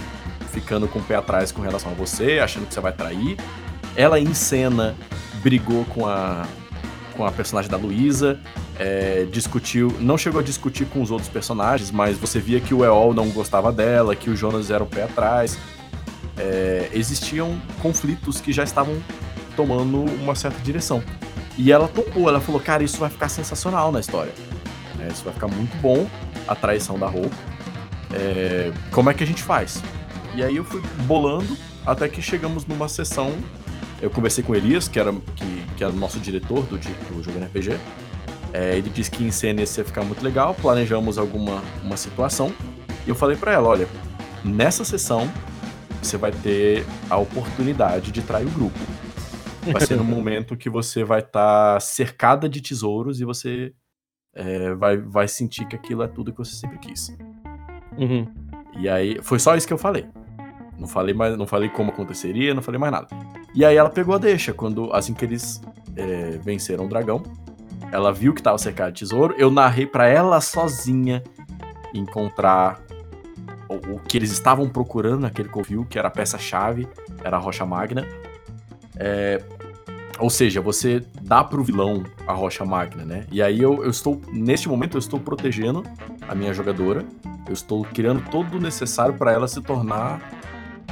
ficando 0.51 0.87
com 0.87 0.99
o 0.99 1.03
pé 1.03 1.15
atrás 1.15 1.51
com 1.51 1.61
relação 1.61 1.91
a 1.91 1.95
você, 1.95 2.39
achando 2.39 2.67
que 2.67 2.73
você 2.73 2.79
vai 2.79 2.93
trair. 2.93 3.37
Ela 3.95 4.19
em 4.19 4.33
cena 4.33 4.95
brigou 5.41 5.85
com 5.85 6.07
a, 6.07 6.45
com 7.15 7.25
a 7.25 7.31
personagem 7.31 7.69
da 7.69 7.77
Luísa. 7.77 8.39
é, 8.77 9.25
discutiu, 9.31 9.95
não 9.99 10.17
chegou 10.17 10.41
a 10.41 10.43
discutir 10.43 10.85
com 10.85 11.01
os 11.01 11.11
outros 11.11 11.29
personagens, 11.29 11.91
mas 11.91 12.17
você 12.17 12.39
via 12.39 12.59
que 12.59 12.73
o 12.73 12.83
Eol 12.83 13.13
não 13.13 13.29
gostava 13.29 13.71
dela, 13.71 14.15
que 14.15 14.29
o 14.29 14.35
Jonas 14.35 14.69
era 14.69 14.83
o 14.83 14.87
pé 14.87 15.03
atrás. 15.03 15.57
É, 16.37 16.89
existiam 16.93 17.57
conflitos 17.81 18.41
que 18.41 18.51
já 18.51 18.63
estavam 18.63 19.01
tomando 19.55 19.99
uma 19.99 20.35
certa 20.35 20.59
direção. 20.61 21.01
E 21.57 21.71
ela 21.71 21.87
topou, 21.87 22.27
ela 22.27 22.41
falou, 22.41 22.59
cara, 22.59 22.83
isso 22.83 22.97
vai 22.97 23.09
ficar 23.09 23.29
sensacional 23.29 23.91
na 23.91 23.99
história. 23.99 24.31
É, 24.99 25.07
isso 25.07 25.23
vai 25.23 25.33
ficar 25.33 25.47
muito 25.47 25.75
bom, 25.81 26.07
a 26.47 26.55
traição 26.55 26.99
da 26.99 27.07
Hope. 27.07 27.35
É, 28.13 28.71
como 28.91 29.09
é 29.09 29.13
que 29.13 29.23
a 29.23 29.27
gente 29.27 29.41
faz? 29.41 29.81
E 30.35 30.43
aí 30.43 30.57
eu 30.57 30.65
fui 30.65 30.81
bolando 31.03 31.57
até 31.85 32.09
que 32.09 32.21
chegamos 32.21 32.65
numa 32.65 32.89
sessão. 32.89 33.33
Eu 34.01 34.09
conversei 34.09 34.43
com 34.43 34.51
o 34.51 34.55
Elias, 34.55 34.87
que 34.87 34.99
era, 34.99 35.13
que, 35.13 35.65
que 35.77 35.83
era 35.83 35.93
o 35.93 35.95
nosso 35.95 36.19
diretor 36.19 36.63
do, 36.63 36.77
do 36.77 37.23
jogo 37.23 37.39
RPG. 37.39 37.77
É, 38.51 38.77
ele 38.77 38.89
disse 38.89 39.11
que 39.11 39.23
em 39.23 39.31
cena 39.31 39.61
ia 39.61 39.67
ficar 39.67 40.03
muito 40.03 40.23
legal, 40.23 40.53
planejamos 40.55 41.17
alguma 41.17 41.61
uma 41.83 41.97
situação. 41.97 42.53
E 43.05 43.09
eu 43.09 43.15
falei 43.15 43.37
para 43.37 43.53
ela, 43.53 43.67
olha, 43.67 43.87
nessa 44.43 44.83
sessão 44.83 45.29
você 46.01 46.17
vai 46.17 46.31
ter 46.31 46.85
a 47.09 47.17
oportunidade 47.17 48.11
de 48.11 48.21
trair 48.21 48.45
o 48.45 48.51
grupo. 48.51 48.79
Vai 49.71 49.81
ser 49.81 49.95
no 49.95 50.03
momento 50.03 50.55
que 50.55 50.69
você 50.69 51.03
vai 51.03 51.19
estar 51.19 51.75
tá 51.75 51.79
cercada 51.79 52.47
de 52.47 52.61
tesouros 52.61 53.19
e 53.19 53.25
você 53.25 53.73
é, 54.33 54.73
vai, 54.73 54.97
vai 54.97 55.27
sentir 55.27 55.65
que 55.67 55.75
aquilo 55.75 56.03
é 56.03 56.07
tudo 56.07 56.31
que 56.31 56.37
você 56.37 56.55
sempre 56.55 56.77
quis. 56.77 57.15
Uhum. 57.97 58.27
E 58.77 58.89
aí, 58.89 59.17
foi 59.21 59.39
só 59.39 59.55
isso 59.55 59.65
que 59.65 59.73
eu 59.73 59.77
falei. 59.77 60.05
Não 60.77 60.87
falei 60.87 61.13
mais, 61.13 61.37
não 61.37 61.47
falei 61.47 61.69
como 61.69 61.91
aconteceria, 61.91 62.53
não 62.53 62.61
falei 62.61 62.79
mais 62.79 62.91
nada. 62.91 63.07
E 63.53 63.63
aí 63.63 63.75
ela 63.77 63.89
pegou 63.89 64.13
a 64.13 64.17
deixa 64.17 64.53
quando 64.53 64.91
assim 64.93 65.13
que 65.13 65.23
eles 65.23 65.61
é, 65.95 66.31
venceram 66.43 66.85
o 66.85 66.89
dragão. 66.89 67.23
Ela 67.91 68.11
viu 68.11 68.33
que 68.33 68.43
tava 68.43 68.57
cercado 68.57 68.91
de 68.91 68.99
tesouro. 68.99 69.33
Eu 69.37 69.49
narrei 69.49 69.85
para 69.85 70.07
ela 70.07 70.41
sozinha 70.41 71.23
encontrar 71.93 72.81
o, 73.69 73.95
o, 73.95 73.99
que 73.99 74.17
eles 74.17 74.31
estavam 74.31 74.67
procurando 74.67 75.21
naquele 75.21 75.47
covil, 75.47 75.85
que 75.89 75.97
era 75.97 76.09
a 76.09 76.11
peça-chave, 76.11 76.87
era 77.23 77.37
a 77.37 77.39
rocha 77.39 77.65
magna. 77.65 78.05
É, 78.97 79.41
ou 80.19 80.29
seja, 80.29 80.61
você 80.61 81.03
dá 81.21 81.43
pro 81.43 81.63
vilão 81.63 82.03
a 82.25 82.33
rocha 82.33 82.63
magna, 82.63 83.03
né? 83.03 83.25
E 83.31 83.41
aí 83.41 83.61
eu, 83.61 83.83
eu 83.83 83.89
estou, 83.89 84.21
neste 84.31 84.69
momento, 84.69 84.95
eu 84.95 84.99
estou 84.99 85.19
protegendo 85.19 85.83
a 86.27 86.33
minha 86.33 86.53
jogadora. 86.53 87.05
Eu 87.47 87.53
estou 87.53 87.83
criando 87.83 88.23
todo 88.29 88.57
o 88.57 88.61
necessário 88.61 89.15
para 89.15 89.31
ela 89.31 89.47
se 89.47 89.61
tornar 89.61 90.21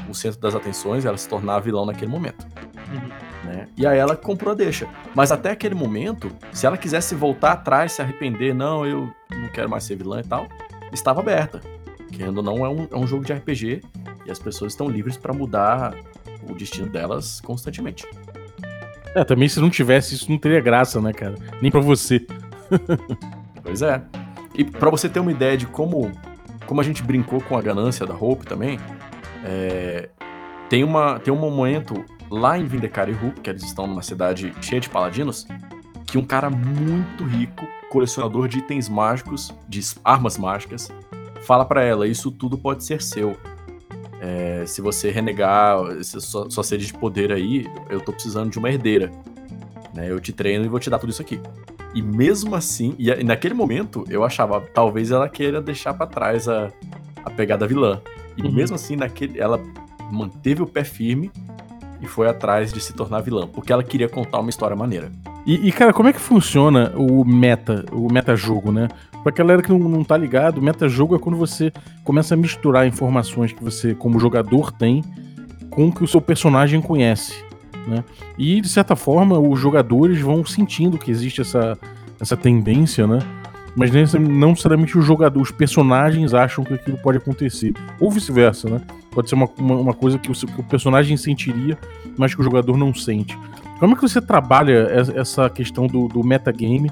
o 0.10 0.14
centro 0.14 0.40
das 0.40 0.54
atenções, 0.54 1.06
ela 1.06 1.18
se 1.18 1.28
tornar 1.28 1.56
a 1.56 1.60
vilão 1.60 1.86
naquele 1.86 2.12
momento. 2.12 2.46
Uhum. 2.92 3.10
Né? 3.46 3.68
E 3.78 3.88
aí 3.88 3.98
ela 3.98 4.16
comprou 4.16 4.52
a 4.52 4.56
deixa. 4.56 4.88
Mas 5.16 5.32
até 5.32 5.52
aquele 5.52 5.74
momento, 5.74 6.32
se 6.52 6.66
ela 6.66 6.78
quisesse 6.78 7.16
voltar 7.16 7.54
atrás, 7.54 7.94
se 7.94 8.02
arrepender, 8.02 8.54
não, 8.54 8.86
eu 8.86 9.10
não 9.32 9.48
quero 9.50 9.70
mais 9.70 9.84
ser 9.86 9.96
vilã 9.96 10.20
e 10.20 10.24
tal, 10.24 10.48
estava 10.92 11.22
aberta. 11.22 11.62
Querendo 12.12 12.38
ou 12.38 12.44
não, 12.44 12.66
é 12.66 12.70
um, 12.70 12.88
é 12.92 12.96
um 12.96 13.08
jogo 13.08 13.26
de 13.26 13.34
RPG 13.34 13.82
e 14.26 14.32
as 14.32 14.38
pessoas 14.38 14.74
estão 14.74 14.88
livres 14.88 15.18
para 15.18 15.34
mudar 15.34 15.96
o 16.48 16.54
destino 16.54 16.90
delas 16.90 17.42
constantemente. 17.42 18.06
É, 19.16 19.24
também 19.24 19.48
se 19.48 19.60
não 19.60 19.70
tivesse 19.70 20.16
isso 20.16 20.30
não 20.30 20.38
teria 20.38 20.60
graça, 20.60 21.00
né, 21.00 21.14
cara? 21.14 21.36
Nem 21.62 21.70
para 21.70 21.82
você. 21.82 22.26
pois 23.64 23.82
é. 23.82 24.02
E 24.56 24.64
para 24.64 24.90
você 24.90 25.10
ter 25.10 25.20
uma 25.20 25.32
ideia 25.32 25.58
de 25.58 25.66
como, 25.66 26.12
como 26.66 26.82
a 26.82 26.84
gente 26.84 27.04
brincou 27.04 27.42
com 27.42 27.58
a 27.58 27.62
ganância 27.62 28.06
da 28.06 28.14
Hope 28.14 28.46
também, 28.46 28.80
é, 29.44 30.10
tem, 30.70 30.84
uma, 30.84 31.20
tem 31.20 31.34
um 31.34 31.40
momento 31.40 32.04
lá 32.30 32.58
em 32.58 32.66
Vindecare 32.66 33.16
que 33.42 33.50
eles 33.50 33.64
estão 33.64 33.88
numa 33.88 34.02
cidade 34.02 34.54
cheia 34.62 34.82
de 34.82 34.90
paladinos, 34.90 35.48
que 36.06 36.18
um 36.18 36.26
cara 36.26 36.50
muito 36.50 37.24
rico, 37.24 37.68
colecionador 37.90 38.48
de 38.48 38.60
itens 38.60 38.90
mágicos, 38.90 39.54
de 39.68 39.82
armas 40.04 40.38
mágicas, 40.38 40.92
fala 41.44 41.66
para 41.66 41.84
ela: 41.84 42.08
Isso 42.08 42.32
tudo 42.32 42.58
pode 42.58 42.84
ser 42.84 43.02
seu. 43.02 43.38
É, 44.26 44.66
se 44.66 44.82
você 44.82 45.12
renegar 45.12 45.78
sua, 46.02 46.50
sua 46.50 46.64
sede 46.64 46.86
de 46.86 46.94
poder 46.94 47.30
aí, 47.34 47.68
eu 47.90 48.00
tô 48.00 48.14
precisando 48.14 48.50
de 48.50 48.58
uma 48.58 48.70
herdeira. 48.70 49.12
Né? 49.94 50.10
Eu 50.10 50.18
te 50.18 50.32
treino 50.32 50.64
e 50.64 50.70
vou 50.70 50.80
te 50.80 50.90
dar 50.90 50.98
tudo 50.98 51.10
isso 51.10 51.22
aqui. 51.22 51.42
E 51.94 52.02
mesmo 52.02 52.56
assim, 52.56 52.96
e 52.98 53.22
naquele 53.22 53.54
momento, 53.54 54.06
eu 54.10 54.24
achava, 54.24 54.62
talvez 54.62 55.12
ela 55.12 55.28
queira 55.28 55.62
deixar 55.62 55.94
para 55.94 56.08
trás 56.08 56.48
a, 56.48 56.72
a 57.26 57.30
pegada 57.30 57.68
vilã. 57.68 58.02
E 58.38 58.44
uhum. 58.44 58.52
mesmo 58.54 58.76
assim, 58.76 58.96
naquele, 58.96 59.38
ela 59.38 59.62
manteve 60.10 60.62
o 60.62 60.68
pé 60.68 60.86
firme 60.86 61.30
e 62.02 62.08
foi 62.08 62.30
atrás 62.30 62.72
de 62.72 62.80
se 62.80 62.94
tornar 62.94 63.20
vilã, 63.20 63.46
porque 63.46 63.74
ela 63.74 63.84
queria 63.84 64.08
contar 64.08 64.40
uma 64.40 64.50
história 64.50 64.76
maneira. 64.76 65.12
E, 65.46 65.68
e 65.68 65.72
cara, 65.72 65.94
como 65.94 66.10
é 66.10 66.14
que 66.14 66.20
funciona 66.20 66.94
o 66.96 67.26
meta, 67.26 67.86
o 67.92 68.12
meta-jogo, 68.12 68.72
né? 68.72 68.88
Pra 69.24 69.32
galera 69.32 69.62
que 69.62 69.70
não, 69.70 69.80
não 69.80 70.04
tá 70.04 70.18
ligado, 70.18 70.62
meta-jogo 70.62 71.16
é 71.16 71.20
quando 71.20 71.38
você 71.38 71.72
começa 72.04 72.34
a 72.34 72.38
misturar 72.38 72.88
informações 72.88 73.52
que 73.52 73.64
você, 73.64 73.94
como 73.94 74.20
jogador, 74.20 74.72
tem 74.72 75.04
com 75.70 75.88
o 75.88 75.92
que 75.92 76.04
o 76.04 76.08
seu 76.08 76.22
personagem 76.22 76.82
conhece. 76.82 77.34
Né? 77.88 78.04
E, 78.38 78.62
de 78.62 78.70
certa 78.70 78.96
forma, 78.96 79.40
os 79.40 79.60
jogadores 79.60 80.20
vão 80.20 80.46
sentindo 80.46 80.98
que 80.98 81.12
existe 81.12 81.42
essa, 81.42 81.78
essa 82.20 82.38
tendência, 82.38 83.06
né? 83.08 83.20
Mas 83.76 83.92
não 84.14 84.50
necessariamente 84.50 84.98
os 84.98 85.06
jogadores, 85.06 85.50
os 85.50 85.56
personagens 85.56 86.34
acham 86.34 86.64
que 86.64 86.74
aquilo 86.74 86.98
pode 86.98 87.18
acontecer. 87.18 87.74
Ou 88.00 88.12
vice-versa, 88.12 88.70
né? 88.70 88.82
Pode 89.12 89.30
ser 89.30 89.36
uma, 89.36 89.50
uma, 89.58 89.76
uma 89.76 89.94
coisa 89.94 90.20
que 90.20 90.32
o, 90.32 90.34
que 90.34 90.62
o, 90.62 90.64
personagem 90.64 91.18
sentiria, 91.18 91.78
mas 92.18 92.36
que 92.36 92.42
o 92.42 92.44
jogador 92.44 92.78
não 92.78 92.94
sente. 92.94 93.38
Como 93.80 93.94
é 93.94 93.96
que 93.96 94.02
você 94.02 94.22
trabalha 94.22 94.88
essa 95.16 95.50
questão 95.50 95.88
do, 95.88 96.08
do 96.08 96.24
metagame 96.24 96.92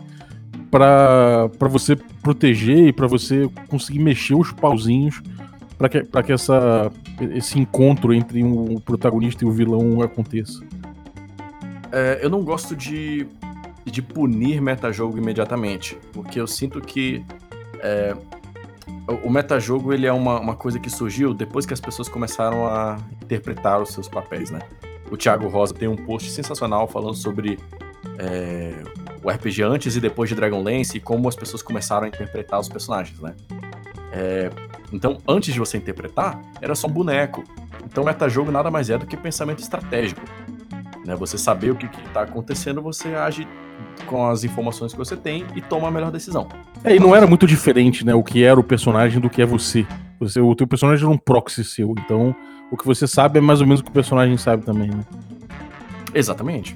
para 0.71 1.49
você 1.69 1.95
proteger 1.95 2.87
e 2.87 2.93
para 2.93 3.05
você 3.05 3.49
conseguir 3.67 3.99
mexer 3.99 4.35
os 4.35 4.51
pauzinhos 4.51 5.21
para 5.77 5.89
que, 5.89 6.03
pra 6.03 6.23
que 6.23 6.31
essa, 6.31 6.91
esse 7.33 7.59
encontro 7.59 8.13
entre 8.13 8.43
o 8.43 8.79
protagonista 8.79 9.43
e 9.43 9.47
o 9.47 9.51
vilão 9.51 10.01
aconteça. 10.01 10.63
É, 11.91 12.19
eu 12.21 12.29
não 12.29 12.43
gosto 12.43 12.75
de, 12.75 13.27
de 13.85 14.01
punir 14.01 14.61
metajogo 14.61 15.17
imediatamente, 15.17 15.97
porque 16.13 16.39
eu 16.39 16.47
sinto 16.47 16.79
que 16.81 17.25
é, 17.79 18.15
o 19.23 19.29
metajogo 19.29 19.91
ele 19.93 20.05
é 20.05 20.13
uma, 20.13 20.39
uma 20.39 20.55
coisa 20.55 20.79
que 20.79 20.89
surgiu 20.89 21.33
depois 21.33 21.65
que 21.65 21.73
as 21.73 21.81
pessoas 21.81 22.07
começaram 22.07 22.67
a 22.67 22.97
interpretar 23.21 23.81
os 23.81 23.91
seus 23.91 24.07
papéis, 24.07 24.51
né? 24.51 24.59
O 25.09 25.17
Thiago 25.17 25.47
Rosa 25.47 25.73
tem 25.73 25.87
um 25.87 25.95
post 25.95 26.29
sensacional 26.31 26.87
falando 26.87 27.15
sobre 27.15 27.59
é, 28.17 28.83
o 29.23 29.29
RPG 29.29 29.61
antes 29.63 29.95
e 29.95 29.99
depois 29.99 30.29
de 30.29 30.35
Dragonlance 30.35 30.97
e 30.97 30.99
como 30.99 31.27
as 31.27 31.35
pessoas 31.35 31.61
começaram 31.61 32.05
a 32.05 32.07
interpretar 32.07 32.59
os 32.59 32.69
personagens, 32.69 33.19
né? 33.19 33.35
É, 34.13 34.49
então, 34.91 35.17
antes 35.27 35.53
de 35.53 35.59
você 35.59 35.77
interpretar, 35.77 36.39
era 36.61 36.75
só 36.75 36.87
um 36.87 36.91
boneco. 36.91 37.43
Então, 37.85 38.03
metajogo 38.03 38.51
nada 38.51 38.69
mais 38.69 38.89
é 38.89 38.97
do 38.97 39.05
que 39.05 39.15
pensamento 39.17 39.59
estratégico. 39.59 40.21
Né? 41.05 41.15
Você 41.15 41.37
saber 41.37 41.71
o 41.71 41.75
que 41.75 41.85
está 41.85 42.23
acontecendo, 42.23 42.81
você 42.81 43.15
age 43.15 43.47
com 44.05 44.27
as 44.27 44.43
informações 44.43 44.91
que 44.91 44.97
você 44.97 45.15
tem 45.15 45.45
e 45.55 45.61
toma 45.61 45.87
a 45.87 45.91
melhor 45.91 46.11
decisão. 46.11 46.47
É, 46.83 46.95
e 46.95 46.99
não 46.99 47.15
era 47.15 47.27
muito 47.27 47.45
diferente, 47.47 48.05
né? 48.05 48.13
O 48.13 48.23
que 48.23 48.43
era 48.43 48.59
o 48.59 48.63
personagem 48.63 49.19
do 49.19 49.29
que 49.29 49.41
é 49.41 49.45
você. 49.45 49.85
você 50.19 50.39
o 50.39 50.55
teu 50.55 50.67
personagem 50.67 51.03
era 51.03 51.13
um 51.13 51.17
proxy 51.17 51.63
seu, 51.63 51.93
então 51.97 52.35
o 52.71 52.77
que 52.77 52.85
você 52.85 53.07
sabe 53.07 53.39
é 53.39 53.41
mais 53.41 53.61
ou 53.61 53.67
menos 53.67 53.81
o 53.81 53.83
que 53.83 53.89
o 53.89 53.93
personagem 53.93 54.37
sabe 54.37 54.63
também, 54.65 54.89
né? 54.89 55.05
Exatamente. 56.13 56.75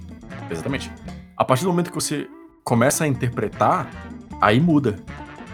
Exatamente. 0.49 0.91
A 1.37 1.43
partir 1.43 1.63
do 1.63 1.69
momento 1.69 1.89
que 1.89 1.95
você 1.95 2.27
começa 2.63 3.03
a 3.03 3.07
interpretar, 3.07 3.89
aí 4.41 4.59
muda. 4.59 4.97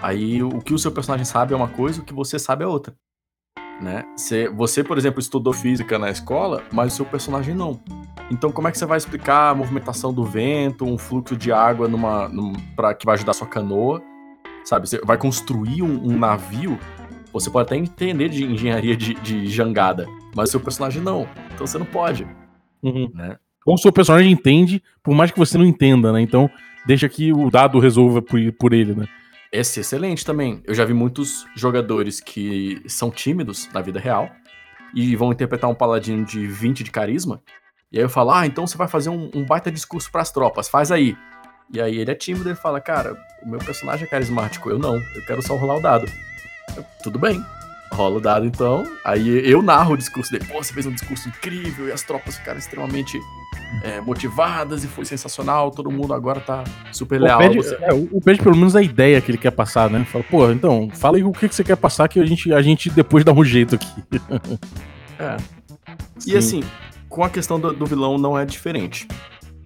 Aí 0.01 0.41
o 0.41 0.59
que 0.59 0.73
o 0.73 0.79
seu 0.79 0.91
personagem 0.91 1.25
sabe 1.25 1.53
é 1.53 1.55
uma 1.55 1.67
coisa, 1.67 2.01
o 2.01 2.05
que 2.05 2.13
você 2.13 2.39
sabe 2.39 2.63
é 2.63 2.67
outra. 2.67 2.95
Né? 3.79 4.03
Você, 4.15 4.47
você, 4.49 4.83
por 4.83 4.97
exemplo, 4.97 5.19
estudou 5.19 5.53
física 5.53 5.97
na 5.97 6.09
escola, 6.09 6.63
mas 6.71 6.93
o 6.93 6.95
seu 6.97 7.05
personagem 7.05 7.55
não. 7.55 7.79
Então, 8.31 8.49
como 8.49 8.69
é 8.69 8.71
que 8.71 8.77
você 8.77 8.85
vai 8.85 8.97
explicar 8.97 9.49
a 9.49 9.55
movimentação 9.55 10.13
do 10.13 10.23
vento, 10.23 10.85
um 10.85 10.97
fluxo 10.97 11.35
de 11.35 11.51
água 11.51 11.89
numa, 11.89 12.29
num, 12.29 12.53
pra, 12.77 12.93
que 12.93 13.05
vai 13.05 13.15
ajudar 13.15 13.31
a 13.31 13.33
sua 13.33 13.45
canoa? 13.45 14.01
Sabe, 14.63 14.87
você 14.87 15.01
vai 15.03 15.17
construir 15.17 15.81
um, 15.81 16.13
um 16.13 16.17
navio, 16.17 16.79
você 17.33 17.49
pode 17.49 17.67
até 17.67 17.75
entender 17.75 18.29
de 18.29 18.45
engenharia 18.45 18.95
de, 18.95 19.15
de 19.15 19.47
jangada, 19.47 20.07
mas 20.33 20.47
o 20.47 20.51
seu 20.51 20.59
personagem 20.61 21.01
não. 21.01 21.27
Então 21.53 21.67
você 21.67 21.77
não 21.77 21.85
pode. 21.85 22.25
Uhum. 22.81 23.11
Né? 23.13 23.37
Ou 23.65 23.75
o 23.75 23.77
seu 23.77 23.91
personagem 23.91 24.31
entende, 24.31 24.81
por 25.03 25.13
mais 25.13 25.29
que 25.29 25.37
você 25.37 25.57
não 25.57 25.65
entenda, 25.65 26.13
né? 26.13 26.21
Então, 26.21 26.49
deixa 26.87 27.09
que 27.09 27.33
o 27.33 27.49
dado 27.49 27.79
resolva 27.79 28.21
por, 28.21 28.39
por 28.53 28.71
ele, 28.71 28.95
né? 28.95 29.07
Esse 29.51 29.79
é 29.79 29.81
excelente 29.81 30.25
também. 30.25 30.61
Eu 30.65 30.73
já 30.73 30.85
vi 30.85 30.93
muitos 30.93 31.45
jogadores 31.53 32.21
que 32.21 32.81
são 32.87 33.11
tímidos 33.11 33.67
na 33.73 33.81
vida 33.81 33.99
real 33.99 34.31
e 34.95 35.17
vão 35.17 35.33
interpretar 35.33 35.69
um 35.69 35.75
paladino 35.75 36.23
de 36.23 36.47
20 36.47 36.81
de 36.81 36.91
carisma. 36.91 37.41
E 37.91 37.97
aí 37.97 38.03
eu 38.05 38.09
falo, 38.09 38.31
ah, 38.31 38.45
então 38.45 38.65
você 38.65 38.77
vai 38.77 38.87
fazer 38.87 39.09
um, 39.09 39.29
um 39.35 39.43
baita 39.43 39.69
discurso 39.71 40.09
para 40.11 40.21
as 40.21 40.31
tropas, 40.31 40.69
faz 40.69 40.91
aí. 40.91 41.15
E 41.73 41.79
aí 41.81 41.97
ele 41.97 42.09
é 42.11 42.15
tímido, 42.15 42.47
ele 42.47 42.55
fala, 42.55 42.79
cara, 42.79 43.17
o 43.43 43.49
meu 43.49 43.59
personagem 43.59 44.05
é 44.05 44.07
carismático, 44.09 44.69
eu 44.69 44.79
não, 44.79 44.95
eu 44.95 45.25
quero 45.25 45.41
só 45.45 45.55
rolar 45.55 45.75
o 45.77 45.81
dado. 45.81 46.05
Eu, 46.77 46.85
Tudo 47.03 47.19
bem, 47.19 47.43
rola 47.91 48.17
o 48.17 48.21
dado 48.21 48.45
então. 48.45 48.83
Aí 49.03 49.49
eu 49.49 49.61
narro 49.61 49.93
o 49.93 49.97
discurso 49.97 50.31
dele, 50.31 50.45
pô, 50.45 50.63
você 50.63 50.73
fez 50.73 50.85
um 50.85 50.91
discurso 50.91 51.27
incrível 51.27 51.87
e 51.89 51.91
as 51.91 52.01
tropas 52.01 52.37
ficaram 52.37 52.59
extremamente 52.59 53.19
é, 53.83 53.99
motivadas 53.99 54.85
e 54.85 54.87
foi 54.87 55.03
sensacional, 55.03 55.69
todo 55.71 55.91
mundo 55.91 56.13
agora 56.13 56.39
tá 56.39 56.63
super 56.93 57.19
O 57.19 57.23
leal. 57.25 57.39
Pad, 57.39 57.55
Você- 57.57 57.77
é, 57.81 57.93
o 57.93 58.07
o 58.11 58.21
pelo 58.21 58.55
menos, 58.55 58.75
a 58.75 58.81
ideia 58.81 59.19
que 59.19 59.31
ele 59.31 59.37
quer 59.37 59.51
passar, 59.51 59.89
né? 59.89 60.05
Fala, 60.05 60.23
pô, 60.29 60.49
então, 60.49 60.89
fala 60.93 61.17
aí 61.17 61.23
o 61.25 61.31
que, 61.33 61.47
que 61.49 61.55
você 61.55 61.63
quer 61.63 61.75
passar 61.75 62.07
que 62.07 62.21
a 62.21 62.25
gente, 62.25 62.53
a 62.53 62.61
gente 62.61 62.89
depois 62.89 63.25
dá 63.25 63.33
um 63.33 63.43
jeito 63.43 63.75
aqui. 63.75 63.87
É. 65.19 65.37
Sim. 66.17 66.31
E 66.31 66.37
assim, 66.37 66.63
com 67.11 67.23
a 67.23 67.29
questão 67.29 67.59
do, 67.59 67.73
do 67.73 67.85
vilão 67.85 68.17
não 68.17 68.39
é 68.39 68.45
diferente. 68.45 69.07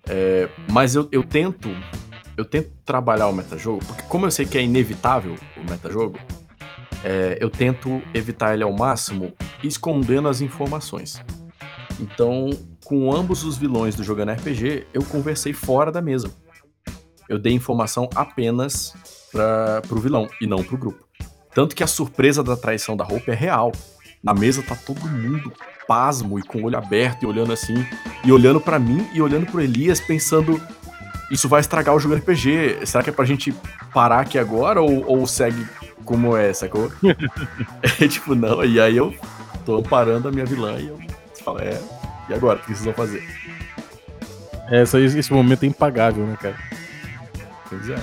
É, 0.10 0.50
mas 0.70 0.96
eu, 0.96 1.08
eu 1.12 1.24
tento. 1.24 1.70
Eu 2.36 2.44
tento 2.44 2.70
trabalhar 2.84 3.30
o 3.30 3.32
metajogo, 3.32 3.80
porque 3.86 4.02
como 4.10 4.26
eu 4.26 4.32
sei 4.32 4.46
que 4.46 4.58
é 4.58 4.62
inevitável 4.62 5.36
o 5.56 5.72
metajogo, 5.72 6.20
é, 7.02 7.38
eu 7.40 7.50
tento 7.50 8.02
evitar 8.14 8.54
ele 8.54 8.64
ao 8.64 8.74
máximo 8.74 9.32
escondendo 9.64 10.28
as 10.28 10.42
informações. 10.42 11.24
Então, 11.98 12.50
com 12.84 13.16
ambos 13.16 13.46
os 13.46 13.58
vilões 13.58 13.96
do 13.96 14.04
Jogando 14.04 14.34
RPG, 14.34 14.86
eu 14.94 15.02
conversei 15.06 15.54
fora 15.54 15.94
da 15.94 16.02
mesa. 16.02 16.30
Eu 17.30 17.40
dei 17.40 17.54
informação 17.54 18.10
apenas 18.14 18.94
para 19.32 19.82
pro 19.88 20.02
vilão 20.02 20.28
e 20.42 20.46
não 20.46 20.62
pro 20.62 20.78
grupo. 20.78 21.08
Tanto 21.54 21.74
que 21.74 21.84
a 21.84 21.88
surpresa 21.88 22.44
da 22.44 22.58
traição 22.58 22.98
da 22.98 23.06
roupa 23.06 23.32
é 23.32 23.36
real. 23.36 23.72
Na 24.22 24.34
mesa 24.34 24.62
tá 24.62 24.76
todo 24.76 25.08
mundo 25.08 25.54
pasmo 25.88 26.40
e 26.40 26.44
com 26.44 26.60
o 26.60 26.66
olho 26.66 26.78
aberto 26.78 27.24
e 27.24 27.26
olhando 27.26 27.54
assim, 27.54 27.86
e 28.24 28.32
olhando 28.32 28.60
pra 28.60 28.80
mim 28.80 29.08
e 29.14 29.22
olhando 29.22 29.46
pro 29.46 29.62
Elias, 29.62 30.00
pensando: 30.00 30.62
isso 31.32 31.50
vai 31.50 31.62
estragar 31.62 31.96
o 31.96 32.00
jogo 32.00 32.16
RPG. 32.16 32.86
Será 32.86 33.04
que 33.04 33.10
é 33.10 33.14
pra 33.14 33.26
gente 33.26 33.54
parar 33.94 34.22
aqui 34.22 34.38
agora 34.38 34.82
ou, 34.82 35.06
ou 35.06 35.28
segue 35.28 35.66
como 36.04 36.36
é, 36.36 36.54
sacou? 36.54 36.92
é 38.02 38.08
tipo, 38.08 38.36
não, 38.36 38.64
e 38.64 38.80
aí 38.80 38.96
eu 38.96 39.14
tô 39.66 39.82
parando 39.82 40.28
a 40.28 40.32
minha 40.32 40.46
vilã 40.46 40.78
e 40.80 40.88
eu 40.88 41.00
falo: 41.44 41.60
é, 41.60 41.80
e 42.30 42.34
agora? 42.34 42.60
O 42.60 42.62
que 42.62 42.68
vocês 42.68 42.86
vão 42.86 42.94
fazer? 42.94 43.24
Essa, 44.70 45.00
esse 45.00 45.32
momento 45.32 45.64
é 45.64 45.68
impagável, 45.68 46.26
né, 46.26 46.38
cara? 46.40 46.58
Pois 47.70 47.90
é. 47.90 47.98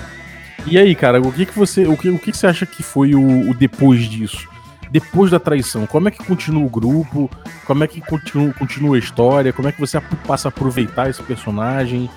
E 0.65 0.77
aí, 0.77 0.95
cara, 0.95 1.21
o 1.21 1.31
que, 1.31 1.45
que 1.45 1.57
você. 1.57 1.85
O 1.85 1.97
que, 1.97 2.09
o 2.09 2.17
que, 2.17 2.31
que 2.31 2.37
você 2.37 2.47
acha 2.47 2.65
que 2.65 2.81
foi 2.81 3.13
o, 3.15 3.49
o 3.49 3.53
depois 3.53 4.05
disso? 4.05 4.47
Depois 4.93 5.31
da 5.31 5.39
traição, 5.39 5.87
como 5.87 6.07
é 6.07 6.11
que 6.11 6.23
continua 6.23 6.63
o 6.63 6.69
grupo? 6.69 7.27
Como 7.65 7.83
é 7.83 7.87
que 7.87 7.99
continua, 7.99 8.53
continua 8.53 8.95
a 8.95 8.99
história? 8.99 9.51
Como 9.51 9.67
é 9.67 9.71
que 9.71 9.79
você 9.79 9.99
passa 10.27 10.47
a 10.47 10.49
aproveitar 10.49 11.09
esse 11.09 11.23
personagem? 11.23 12.07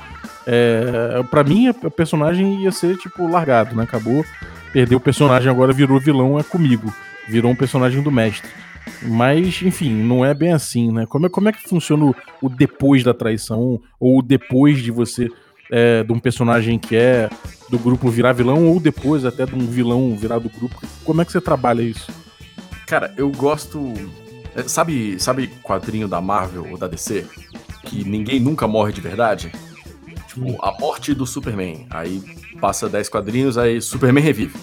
É, 0.47 1.23
para 1.30 1.42
mim, 1.42 1.71
o 1.71 1.90
personagem 1.90 2.64
ia 2.64 2.71
ser, 2.71 2.99
tipo, 2.99 3.26
largado, 3.26 3.75
né? 3.75 3.85
Acabou, 3.85 4.23
perdeu 4.75 4.99
o 4.99 5.00
personagem, 5.00 5.50
agora 5.50 5.73
virou 5.73 5.99
vilão, 5.99 6.38
é 6.38 6.42
comigo. 6.42 6.92
Virou 7.26 7.50
um 7.50 7.56
personagem 7.56 8.02
do 8.02 8.12
mestre. 8.12 8.50
Mas, 9.00 9.62
enfim, 9.62 9.95
não 9.95 10.23
é 10.23 10.35
bem 10.35 10.52
assim, 10.52 10.92
né? 10.92 11.06
Como 11.06 11.25
é, 11.25 11.28
como 11.30 11.49
é 11.49 11.52
que 11.52 11.66
funciona 11.66 12.04
o, 12.04 12.14
o 12.42 12.50
depois 12.50 13.02
da 13.02 13.14
traição? 13.14 13.80
Ou 13.99 14.21
depois 14.21 14.83
de 14.83 14.90
você. 14.90 15.30
é, 15.71 16.04
de 16.04 16.12
um 16.12 16.18
personagem 16.18 16.78
que 16.78 16.95
é 16.95 17.30
do 17.71 17.78
grupo 17.78 18.11
virar 18.11 18.35
vilão, 18.35 18.66
ou 18.66 18.78
depois 18.78 19.25
até 19.25 19.47
de 19.47 19.54
um 19.54 19.66
vilão 19.66 20.14
virar 20.14 20.38
do 20.38 20.50
grupo. 20.50 20.76
Como 21.04 21.23
é 21.23 21.25
que 21.25 21.33
você 21.33 21.40
trabalha 21.40 21.80
isso? 21.80 22.25
Cara, 22.87 23.12
eu 23.16 23.31
gosto. 23.31 23.93
é, 24.55 24.62
Sabe, 24.62 25.19
sabe 25.19 25.49
quadrinho 25.62 26.07
da 26.07 26.21
Marvel 26.21 26.71
ou 26.71 26.78
da 26.78 26.87
DC? 26.87 27.26
Que 27.85 28.05
ninguém 28.05 28.38
nunca 28.40 28.66
morre 28.66 28.93
de 28.93 29.00
verdade? 29.00 29.52
Tipo, 30.28 30.64
a 30.64 30.78
morte 30.78 31.12
do 31.12 31.26
Superman. 31.26 31.87
Aí 31.90 32.23
passa 32.61 32.88
10 32.88 33.09
quadrinhos, 33.09 33.59
aí 33.59 33.81
Superman 33.81 34.23
revive. 34.23 34.59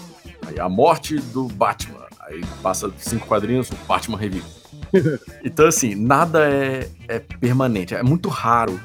Aí 0.46 0.58
a 0.58 0.68
morte 0.68 1.16
do 1.16 1.48
Batman. 1.48 2.04
Aí 2.20 2.42
passa 2.62 2.90
5 2.96 3.26
quadrinhos, 3.26 3.70
o 3.70 3.76
Batman 3.86 4.16
revive. 4.16 4.46
então, 5.44 5.66
assim, 5.66 5.94
nada 5.94 6.48
é, 6.50 6.88
é 7.08 7.18
permanente. 7.18 7.94
É 7.94 8.02
muito 8.02 8.28
raro 8.28 8.80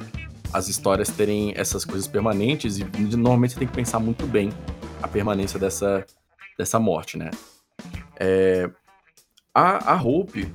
as 0.52 0.68
histórias 0.68 1.10
terem 1.10 1.54
essas 1.56 1.86
coisas 1.86 2.08
permanentes 2.08 2.80
e 2.80 2.84
normalmente 3.16 3.54
você 3.54 3.60
tem 3.60 3.68
que 3.68 3.74
pensar 3.74 4.00
muito 4.00 4.26
bem 4.26 4.52
a 5.02 5.08
permanência 5.08 5.60
dessa, 5.60 6.06
dessa 6.58 6.80
morte, 6.80 7.18
né? 7.18 7.30
É, 8.20 8.70
a, 9.54 9.94
a 9.94 10.02
Hope, 10.02 10.52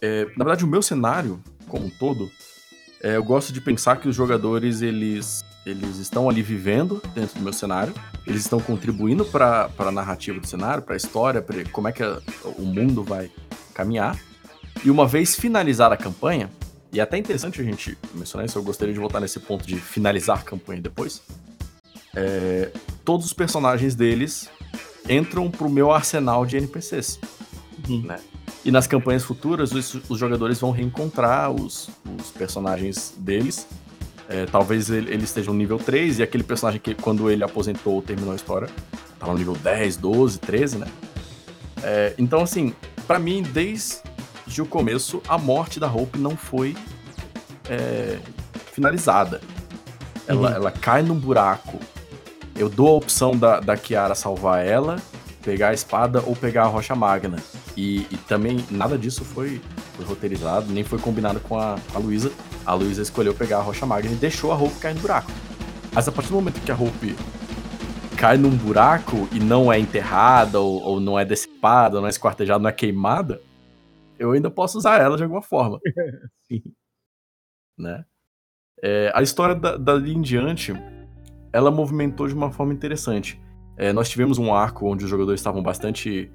é, 0.00 0.24
na 0.36 0.44
verdade, 0.44 0.64
o 0.64 0.68
meu 0.68 0.82
cenário 0.82 1.42
como 1.68 1.86
um 1.86 1.90
todo, 1.90 2.30
é, 3.02 3.16
eu 3.16 3.24
gosto 3.24 3.52
de 3.52 3.60
pensar 3.60 3.96
que 3.96 4.08
os 4.08 4.14
jogadores 4.14 4.82
eles, 4.82 5.44
eles 5.64 5.96
estão 5.98 6.28
ali 6.28 6.42
vivendo 6.42 7.02
dentro 7.14 7.38
do 7.38 7.42
meu 7.42 7.52
cenário, 7.52 7.92
eles 8.26 8.42
estão 8.42 8.60
contribuindo 8.60 9.24
para 9.24 9.68
a 9.78 9.90
narrativa 9.90 10.38
do 10.38 10.46
cenário, 10.46 10.82
para 10.82 10.94
a 10.94 10.96
história, 10.96 11.42
para 11.42 11.64
como 11.70 11.88
é 11.88 11.92
que 11.92 12.02
a- 12.02 12.20
o 12.56 12.62
mundo 12.62 13.02
vai 13.02 13.30
caminhar. 13.74 14.18
E 14.84 14.90
uma 14.90 15.06
vez 15.06 15.34
finalizada 15.34 15.94
a 15.94 15.98
campanha, 15.98 16.50
e 16.92 17.00
é 17.00 17.02
até 17.02 17.18
interessante 17.18 17.60
a 17.60 17.64
gente 17.64 17.98
mencionar 18.14 18.46
isso, 18.46 18.58
eu 18.58 18.62
gostaria 18.62 18.94
de 18.94 19.00
voltar 19.00 19.20
nesse 19.20 19.40
ponto 19.40 19.66
de 19.66 19.76
finalizar 19.76 20.38
a 20.38 20.42
campanha 20.42 20.80
depois. 20.80 21.22
é, 22.18 22.70
todos 23.04 23.26
os 23.26 23.32
personagens 23.34 23.94
deles 23.94 24.48
entram 25.06 25.50
pro 25.50 25.68
meu 25.68 25.92
arsenal 25.92 26.46
de 26.46 26.56
NPCs. 26.56 27.20
Né? 28.02 28.18
E 28.66 28.70
nas 28.72 28.88
campanhas 28.88 29.22
futuras, 29.22 29.70
os, 29.70 29.94
os 30.10 30.18
jogadores 30.18 30.58
vão 30.60 30.72
reencontrar 30.72 31.52
os, 31.52 31.88
os 32.18 32.30
personagens 32.30 33.14
deles. 33.16 33.64
É, 34.28 34.44
talvez 34.46 34.90
ele, 34.90 35.08
ele 35.12 35.22
esteja 35.22 35.52
no 35.52 35.56
nível 35.56 35.78
3, 35.78 36.18
e 36.18 36.22
aquele 36.24 36.42
personagem 36.42 36.80
que, 36.80 36.92
quando 36.92 37.30
ele 37.30 37.44
aposentou 37.44 37.94
ou 37.94 38.02
terminou 38.02 38.32
a 38.32 38.34
história, 38.34 38.68
tava 39.20 39.30
no 39.32 39.38
nível 39.38 39.54
10, 39.54 39.98
12, 39.98 40.40
13, 40.40 40.78
né? 40.78 40.86
É, 41.80 42.12
então, 42.18 42.40
assim, 42.42 42.74
pra 43.06 43.20
mim, 43.20 43.40
desde 43.40 44.02
o 44.60 44.66
começo, 44.66 45.22
a 45.28 45.38
morte 45.38 45.78
da 45.78 45.86
Hope 45.86 46.18
não 46.18 46.36
foi 46.36 46.76
é, 47.70 48.18
finalizada. 48.72 49.40
Ela, 50.26 50.48
Uhum. 50.50 50.56
ela 50.56 50.70
cai 50.72 51.02
num 51.02 51.14
buraco. 51.14 51.78
Eu 52.56 52.68
dou 52.68 52.88
a 52.88 52.92
opção 52.94 53.36
da, 53.36 53.60
da 53.60 53.76
Kiara 53.76 54.16
salvar 54.16 54.66
ela, 54.66 54.96
pegar 55.46 55.68
a 55.68 55.72
espada 55.72 56.20
ou 56.26 56.34
pegar 56.34 56.64
a 56.64 56.66
rocha 56.66 56.96
magna. 56.96 57.38
E, 57.76 58.00
e 58.10 58.16
também 58.26 58.66
nada 58.68 58.98
disso 58.98 59.24
foi, 59.24 59.60
foi 59.94 60.04
roteirizado, 60.04 60.72
nem 60.72 60.82
foi 60.82 60.98
combinado 60.98 61.38
com 61.38 61.56
a, 61.56 61.78
Luísa. 61.94 62.32
A 62.66 62.74
Luísa 62.74 63.00
escolheu 63.00 63.32
pegar 63.32 63.58
a 63.58 63.62
rocha 63.62 63.86
magna 63.86 64.10
e 64.12 64.16
deixou 64.16 64.50
a 64.50 64.56
Hope 64.56 64.74
cair 64.80 64.96
no 64.96 65.00
buraco. 65.00 65.30
Mas 65.92 66.08
a 66.08 66.12
partir 66.12 66.30
do 66.30 66.34
momento 66.34 66.60
que 66.60 66.72
a 66.72 66.74
Hope 66.74 67.14
cai 68.18 68.36
num 68.36 68.50
buraco 68.50 69.28
e 69.30 69.38
não 69.38 69.72
é 69.72 69.78
enterrada, 69.78 70.58
ou, 70.58 70.82
ou 70.82 70.98
não 71.00 71.16
é 71.16 71.24
decepada, 71.24 72.00
não 72.00 72.08
é 72.08 72.10
esquartejada, 72.10 72.58
não 72.58 72.68
é 72.68 72.72
queimada, 72.72 73.40
eu 74.18 74.32
ainda 74.32 74.50
posso 74.50 74.76
usar 74.78 75.00
ela 75.00 75.16
de 75.16 75.22
alguma 75.22 75.42
forma. 75.42 75.78
Sim. 76.42 76.60
Né? 77.78 78.04
É, 78.82 79.12
a 79.14 79.22
história 79.22 79.54
da- 79.54 79.76
dali 79.76 80.12
em 80.12 80.20
diante, 80.20 80.72
ela 81.52 81.70
movimentou 81.70 82.26
de 82.26 82.34
uma 82.34 82.50
forma 82.50 82.72
interessante. 82.74 83.40
É, 83.76 83.92
nós 83.92 84.08
tivemos 84.08 84.38
um 84.38 84.54
arco 84.54 84.90
onde 84.90 85.04
os 85.04 85.10
jogadores 85.10 85.40
estavam 85.40 85.62
bastante. 85.62 86.30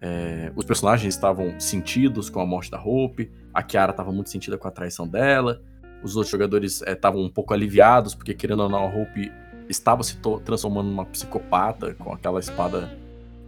é, 0.00 0.52
os 0.54 0.64
personagens 0.64 1.14
estavam 1.14 1.58
sentidos 1.58 2.30
com 2.30 2.40
a 2.40 2.46
morte 2.46 2.70
da 2.70 2.80
Hope, 2.80 3.30
a 3.52 3.62
Kiara 3.62 3.90
estava 3.90 4.12
muito 4.12 4.30
sentida 4.30 4.56
com 4.58 4.68
a 4.68 4.70
traição 4.70 5.08
dela, 5.08 5.60
os 6.02 6.14
outros 6.16 6.30
jogadores 6.30 6.82
é, 6.82 6.92
estavam 6.92 7.22
um 7.22 7.30
pouco 7.30 7.54
aliviados, 7.54 8.14
porque 8.14 8.34
querendo 8.34 8.60
ou 8.60 8.68
não, 8.68 8.84
a 8.84 8.86
Hope 8.86 9.32
estava 9.68 10.02
se 10.02 10.16
transformando 10.44 10.88
numa 10.88 11.04
psicopata 11.04 11.94
com 11.94 12.12
aquela 12.12 12.38
espada 12.38 12.90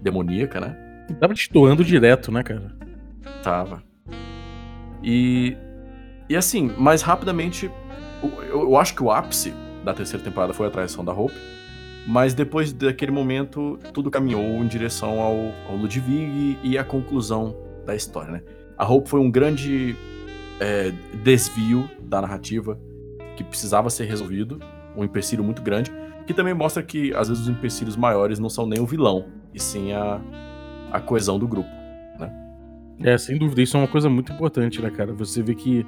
demoníaca, 0.01 0.61
né? 0.61 0.77
Tava 1.21 1.35
destoando 1.35 1.85
direto, 1.85 2.33
né, 2.33 2.43
cara? 2.43 2.73
Tava. 3.43 3.83
E. 5.03 5.57
E 6.29 6.37
assim, 6.37 6.71
mais 6.77 7.01
rapidamente, 7.01 7.71
eu, 8.23 8.61
eu 8.61 8.77
acho 8.77 8.95
que 8.95 9.03
o 9.03 9.11
ápice 9.11 9.55
da 9.83 9.95
terceira 9.95 10.23
temporada 10.23 10.53
foi 10.53 10.67
a 10.67 10.71
traição 10.71 11.03
da 11.03 11.13
Hope. 11.13 11.35
Mas 12.09 12.33
depois 12.33 12.73
daquele 12.73 13.13
momento, 13.13 13.79
tudo 13.93 14.11
caminhou 14.11 14.41
em 14.41 14.67
direção 14.67 15.21
ao, 15.21 15.53
ao 15.69 15.77
Ludwig 15.77 16.59
e 16.63 16.79
a 16.79 16.83
conclusão 16.83 17.55
da 17.85 17.95
história, 17.95 18.33
né? 18.33 18.43
A 18.79 18.91
Hope 18.91 19.11
foi 19.11 19.21
um 19.21 19.31
grande 19.31 19.95
é, 20.59 20.91
desvio 21.23 21.87
da 22.01 22.23
narrativa 22.23 22.81
que 23.37 23.45
precisava 23.45 23.91
ser 23.91 24.07
resolvido, 24.07 24.59
um 24.97 25.05
empecilho 25.05 25.45
muito 25.45 25.61
grande, 25.61 25.93
que 26.27 26.33
também 26.33 26.55
mostra 26.55 26.83
que 26.83 27.13
às 27.13 27.29
vezes 27.29 27.43
os 27.43 27.49
empecilhos 27.51 27.95
maiores 27.95 28.39
não 28.39 28.49
são 28.49 28.67
nem 28.67 28.81
o 28.81 28.87
vilão, 28.87 29.27
e 29.53 29.61
sim 29.61 29.93
a, 29.93 30.19
a 30.91 31.01
coesão 31.01 31.39
do 31.39 31.47
grupo. 31.47 31.69
É, 33.03 33.19
sem 33.19 33.37
dúvida, 33.37 33.61
isso 33.61 33.77
é 33.77 33.81
uma 33.81 33.87
coisa 33.87 34.09
muito 34.09 34.33
importante, 34.33 34.81
né, 34.81 34.91
cara? 34.91 35.13
Você 35.13 35.43
vê 35.43 35.55
que, 35.55 35.85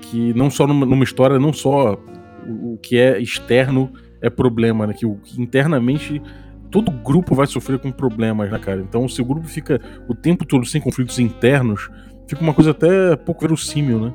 que 0.00 0.32
não 0.32 0.48
só 0.48 0.66
numa, 0.66 0.86
numa 0.86 1.04
história, 1.04 1.38
não 1.38 1.52
só 1.52 1.98
o, 2.46 2.72
o 2.72 2.78
que 2.78 2.96
é 2.96 3.20
externo 3.20 3.92
é 4.20 4.30
problema, 4.30 4.86
né? 4.86 4.92
Que, 4.92 5.06
que 5.24 5.40
internamente 5.40 6.22
todo 6.70 6.90
grupo 6.90 7.34
vai 7.34 7.46
sofrer 7.46 7.78
com 7.78 7.90
problemas, 7.90 8.50
né, 8.50 8.58
cara? 8.58 8.80
Então, 8.80 9.08
se 9.08 9.20
o 9.20 9.24
grupo 9.24 9.46
fica 9.46 9.80
o 10.08 10.14
tempo 10.14 10.44
todo 10.44 10.64
sem 10.64 10.80
conflitos 10.80 11.18
internos, 11.18 11.90
fica 12.26 12.42
uma 12.42 12.54
coisa 12.54 12.70
até 12.70 13.16
pouco 13.16 13.40
verossímil, 13.40 14.00
né? 14.00 14.12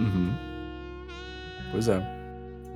Uhum. 0.00 0.30
Pois 1.70 1.88
é. 1.88 2.02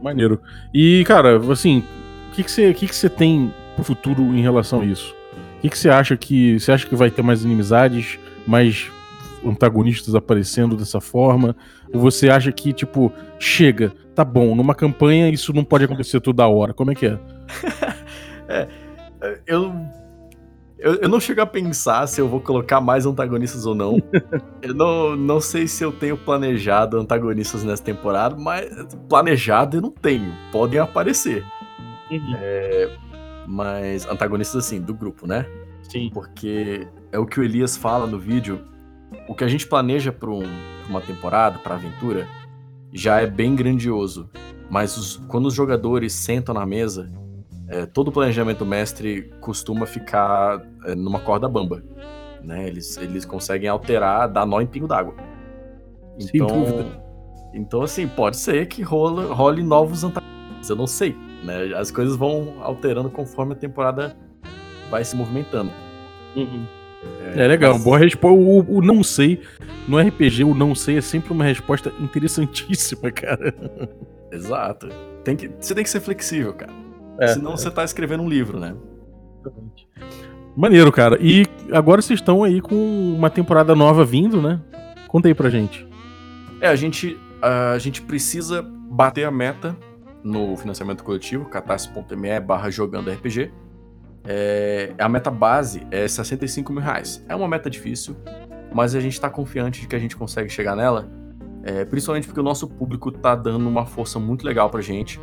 Maneiro. 0.02 0.40
E, 0.72 1.04
cara, 1.06 1.38
assim, 1.50 1.82
o 2.30 2.34
que 2.34 2.44
que 2.44 2.50
você 2.50 2.72
que 2.72 2.86
que 2.86 2.94
você 2.94 3.08
tem 3.08 3.52
pro 3.74 3.84
futuro 3.84 4.22
em 4.22 4.40
relação 4.40 4.80
a 4.80 4.84
isso? 4.84 5.14
O 5.58 5.60
que 5.62 5.70
que 5.70 5.78
você 5.78 5.88
acha 5.88 6.16
que 6.16 6.58
você 6.60 6.72
acha 6.72 6.86
que 6.86 6.94
vai 6.94 7.10
ter 7.10 7.22
mais 7.22 7.44
inimizades, 7.44 8.18
mais 8.46 8.90
antagonistas 9.44 10.14
aparecendo 10.14 10.76
dessa 10.76 11.00
forma? 11.00 11.56
Ou 11.92 12.00
você 12.00 12.28
acha 12.28 12.52
que, 12.52 12.72
tipo, 12.72 13.12
chega, 13.38 13.92
tá 14.14 14.24
bom, 14.24 14.54
numa 14.54 14.74
campanha 14.74 15.28
isso 15.28 15.52
não 15.52 15.64
pode 15.64 15.84
acontecer 15.84 16.20
toda 16.20 16.46
hora? 16.46 16.72
Como 16.72 16.90
é 16.90 16.94
que 16.94 17.06
é? 17.06 17.18
é 18.48 18.68
eu, 19.46 19.72
eu, 20.78 20.94
eu, 20.96 21.08
não 21.08 21.18
chego 21.18 21.40
a 21.40 21.46
pensar 21.46 22.06
se 22.06 22.20
eu 22.20 22.28
vou 22.28 22.40
colocar 22.40 22.80
mais 22.80 23.06
antagonistas 23.06 23.66
ou 23.66 23.74
não. 23.74 24.00
eu 24.62 24.74
não, 24.74 25.16
não 25.16 25.40
sei 25.40 25.66
se 25.66 25.82
eu 25.82 25.92
tenho 25.92 26.16
planejado 26.16 26.98
antagonistas 26.98 27.64
nessa 27.64 27.82
temporada, 27.82 28.36
mas 28.36 28.68
planejado 29.08 29.78
eu 29.78 29.80
não 29.80 29.90
tenho. 29.90 30.32
Podem 30.52 30.78
aparecer. 30.78 31.44
Uhum. 32.10 32.34
É, 32.38 32.96
mas 33.46 34.06
antagonistas 34.06 34.64
assim, 34.64 34.80
do 34.80 34.94
grupo, 34.94 35.26
né? 35.26 35.46
Sim. 35.82 36.10
Porque 36.12 36.86
é 37.10 37.18
o 37.18 37.26
que 37.26 37.40
o 37.40 37.42
Elias 37.42 37.76
fala 37.76 38.06
no 38.06 38.18
vídeo. 38.18 38.60
O 39.28 39.34
que 39.34 39.44
a 39.44 39.48
gente 39.48 39.66
planeja 39.66 40.12
para 40.12 40.30
um, 40.30 40.44
uma 40.88 41.00
temporada, 41.00 41.58
para 41.58 41.74
aventura, 41.74 42.28
já 42.92 43.20
é 43.20 43.26
bem 43.26 43.54
grandioso. 43.54 44.30
Mas 44.70 44.96
os, 44.96 45.16
quando 45.28 45.46
os 45.46 45.54
jogadores 45.54 46.12
sentam 46.12 46.54
na 46.54 46.66
mesa, 46.66 47.10
é, 47.68 47.86
todo 47.86 48.08
o 48.08 48.12
planejamento 48.12 48.64
mestre 48.64 49.30
costuma 49.40 49.86
ficar 49.86 50.62
é, 50.84 50.94
numa 50.94 51.20
corda 51.20 51.48
bamba. 51.48 51.82
Né? 52.42 52.66
Eles, 52.68 52.96
eles 52.96 53.24
conseguem 53.24 53.68
alterar, 53.68 54.28
dar 54.28 54.46
nó 54.46 54.60
em 54.60 54.66
pingo 54.66 54.86
d'água. 54.86 55.14
Então, 56.18 56.64
então, 57.52 57.82
assim, 57.82 58.06
pode 58.06 58.36
ser 58.36 58.66
que 58.66 58.82
rola, 58.82 59.32
role 59.32 59.62
novos 59.62 60.04
antagonistas. 60.04 60.68
Eu 60.68 60.76
não 60.76 60.86
sei. 60.86 61.16
Né? 61.42 61.74
As 61.74 61.90
coisas 61.90 62.16
vão 62.16 62.54
alterando 62.60 63.10
conforme 63.10 63.52
a 63.52 63.56
temporada 63.56 64.16
vai 64.90 65.04
se 65.04 65.16
movimentando. 65.16 65.70
Uhum. 66.36 66.66
É, 67.34 67.44
é, 67.44 67.48
legal, 67.48 67.74
mas... 67.74 67.84
boa 67.84 67.98
resposta. 67.98 68.38
O, 68.38 68.78
o, 68.78 68.82
não 68.82 69.02
sei 69.02 69.40
no 69.86 69.98
RPG, 69.98 70.44
o 70.44 70.54
não 70.54 70.74
sei 70.74 70.98
é 70.98 71.00
sempre 71.00 71.32
uma 71.32 71.44
resposta 71.44 71.92
interessantíssima, 72.00 73.10
cara. 73.12 73.54
Exato. 74.32 74.88
Tem 75.24 75.36
que, 75.36 75.50
você 75.58 75.74
tem 75.74 75.84
que 75.84 75.90
ser 75.90 76.00
flexível, 76.00 76.52
cara. 76.54 76.72
É, 77.20 77.28
Senão 77.28 77.52
é. 77.52 77.56
você 77.56 77.70
tá 77.70 77.84
escrevendo 77.84 78.22
um 78.22 78.28
livro, 78.28 78.58
né? 78.58 78.74
Maneiro, 80.56 80.90
cara. 80.90 81.18
E 81.20 81.46
agora 81.72 82.00
vocês 82.00 82.18
estão 82.18 82.42
aí 82.42 82.60
com 82.60 83.14
uma 83.14 83.30
temporada 83.30 83.74
nova 83.74 84.04
vindo, 84.04 84.40
né? 84.40 84.60
Conta 85.08 85.28
aí 85.28 85.34
pra 85.34 85.50
gente. 85.50 85.86
É, 86.60 86.68
a 86.68 86.76
gente, 86.76 87.18
a 87.42 87.78
gente 87.78 88.02
precisa 88.02 88.62
bater 88.62 89.24
a 89.24 89.30
meta 89.30 89.76
no 90.24 90.56
financiamento 90.56 91.04
coletivo, 91.04 91.44
catarse.me 91.44 92.40
barra 92.40 92.70
jogando 92.70 93.10
RPG. 93.10 93.52
É, 94.26 94.92
a 94.98 95.08
meta 95.08 95.30
base 95.30 95.86
é 95.90 96.06
65 96.06 96.72
mil 96.72 96.82
reais. 96.82 97.24
É 97.28 97.36
uma 97.36 97.46
meta 97.46 97.70
difícil, 97.70 98.16
mas 98.74 98.94
a 98.94 99.00
gente 99.00 99.12
está 99.12 99.30
confiante 99.30 99.80
de 99.80 99.86
que 99.86 99.94
a 99.94 99.98
gente 99.98 100.16
consegue 100.16 100.48
chegar 100.48 100.74
nela, 100.74 101.08
é, 101.62 101.84
principalmente 101.84 102.26
porque 102.26 102.40
o 102.40 102.42
nosso 102.42 102.68
público 102.68 103.08
está 103.08 103.34
dando 103.34 103.68
uma 103.68 103.86
força 103.86 104.18
muito 104.18 104.44
legal 104.44 104.70
pra 104.70 104.80
gente. 104.80 105.20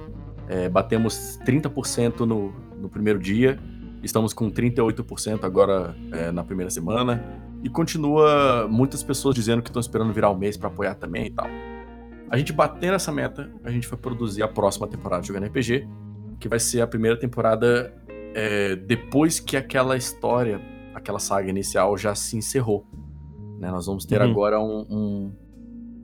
É, 0.48 0.70
batemos 0.70 1.40
30% 1.46 2.22
no, 2.22 2.54
no 2.78 2.90
primeiro 2.90 3.20
dia, 3.20 3.60
estamos 4.02 4.34
com 4.34 4.52
38% 4.52 5.44
agora 5.44 5.96
é, 6.12 6.32
na 6.32 6.44
primeira 6.44 6.70
semana, 6.70 7.24
e 7.64 7.70
continua 7.70 8.68
muitas 8.70 9.02
pessoas 9.02 9.34
dizendo 9.34 9.62
que 9.62 9.70
estão 9.70 9.80
esperando 9.80 10.12
virar 10.12 10.30
o 10.30 10.34
um 10.34 10.38
mês 10.38 10.58
para 10.58 10.68
apoiar 10.68 10.96
também 10.96 11.28
e 11.28 11.30
tal. 11.30 11.48
A 12.30 12.38
gente 12.38 12.52
batendo 12.52 12.96
essa 12.96 13.12
meta, 13.12 13.50
a 13.64 13.72
gente 13.72 13.88
vai 13.88 13.98
produzir 13.98 14.44
a 14.44 14.48
próxima 14.48 14.88
temporada 14.88 15.22
de 15.22 15.30
Jogando 15.30 15.46
RPG, 15.46 15.88
que 16.40 16.50
vai 16.50 16.60
ser 16.60 16.82
a 16.82 16.88
primeira 16.88 17.18
temporada 17.18 17.94
é, 18.34 18.76
depois 18.76 19.40
que 19.40 19.56
aquela 19.56 19.96
história, 19.96 20.62
aquela 20.94 21.20
saga 21.20 21.50
inicial 21.50 21.98
já 21.98 22.16
se 22.16 22.38
encerrou. 22.38 22.86
Né? 23.60 23.70
Nós 23.72 23.86
vamos 23.86 24.06
ter 24.06 24.22
uhum. 24.22 24.30
agora 24.30 24.60
um, 24.60 24.86
um, 24.90 25.36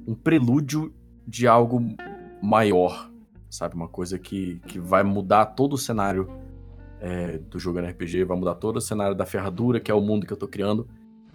um, 0.07 0.15
prelúdio 0.15 0.93
de 1.27 1.47
algo 1.47 1.81
maior, 2.41 3.11
sabe? 3.49 3.75
Uma 3.75 3.87
coisa 3.87 4.17
que, 4.17 4.59
que 4.67 4.79
vai 4.79 5.03
mudar 5.03 5.45
todo 5.47 5.73
o 5.73 5.77
cenário 5.77 6.29
é, 6.99 7.37
do 7.37 7.59
Jogando 7.59 7.87
RPG, 7.89 8.23
vai 8.23 8.37
mudar 8.37 8.55
todo 8.55 8.77
o 8.77 8.81
cenário 8.81 9.15
da 9.15 9.25
ferradura, 9.25 9.79
que 9.79 9.91
é 9.91 9.93
o 9.93 10.01
mundo 10.01 10.25
que 10.25 10.33
eu 10.33 10.37
tô 10.37 10.47
criando, 10.47 10.87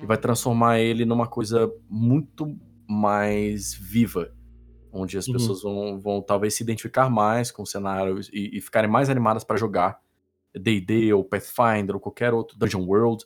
e 0.02 0.06
vai 0.06 0.16
transformar 0.16 0.78
ele 0.78 1.04
numa 1.04 1.26
coisa 1.26 1.70
muito 1.88 2.56
mais 2.88 3.74
viva 3.74 4.30
onde 4.92 5.18
as 5.18 5.26
uhum. 5.26 5.32
pessoas 5.32 5.62
vão, 5.62 5.98
vão 5.98 6.22
talvez 6.22 6.54
se 6.54 6.62
identificar 6.62 7.10
mais 7.10 7.50
com 7.50 7.64
o 7.64 7.66
cenário 7.66 8.20
e, 8.32 8.56
e 8.56 8.60
ficarem 8.60 8.88
mais 8.88 9.10
animadas 9.10 9.42
para 9.42 9.56
jogar 9.56 9.98
D&D 10.58 11.12
ou 11.12 11.24
Pathfinder 11.24 11.94
ou 11.94 12.00
qualquer 12.00 12.32
outro 12.32 12.56
Dungeon 12.58 12.84
World 12.84 13.24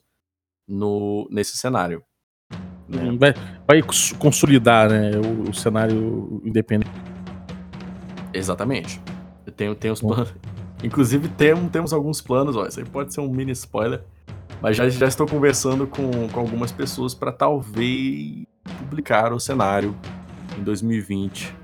no, 0.67 1.29
nesse 1.31 1.57
cenário. 1.57 2.03
Né? 2.89 3.03
Uhum. 3.03 3.19
Vai, 3.19 3.35
vai, 3.67 3.83
consolidar 4.19 4.91
né, 4.91 5.11
o, 5.17 5.51
o, 5.51 5.55
cenário 5.55 6.41
independente. 6.45 6.91
Exatamente. 8.33 9.01
Tenho, 9.57 9.75
tenho 9.75 9.95
os 9.95 10.01
planos. 10.01 10.35
Inclusive 10.83 11.29
tem, 11.29 11.69
temos 11.69 11.93
alguns 11.93 12.21
planos, 12.21 12.57
ó, 12.57 12.65
isso 12.67 12.79
aí 12.79 12.87
pode 12.87 13.13
ser 13.13 13.21
um 13.21 13.29
mini 13.29 13.51
spoiler, 13.51 14.05
mas 14.63 14.77
já, 14.77 14.89
já 14.89 15.09
estou 15.09 15.27
conversando 15.27 15.89
com, 15.89 16.29
com 16.29 16.41
algumas 16.41 16.71
pessoas 16.71 17.15
para 17.15 17.33
talvez 17.33 18.47
publicar 18.79 19.33
o 19.33 19.41
cenário 19.41 19.95
em 20.57 20.63
2020. 20.63 21.55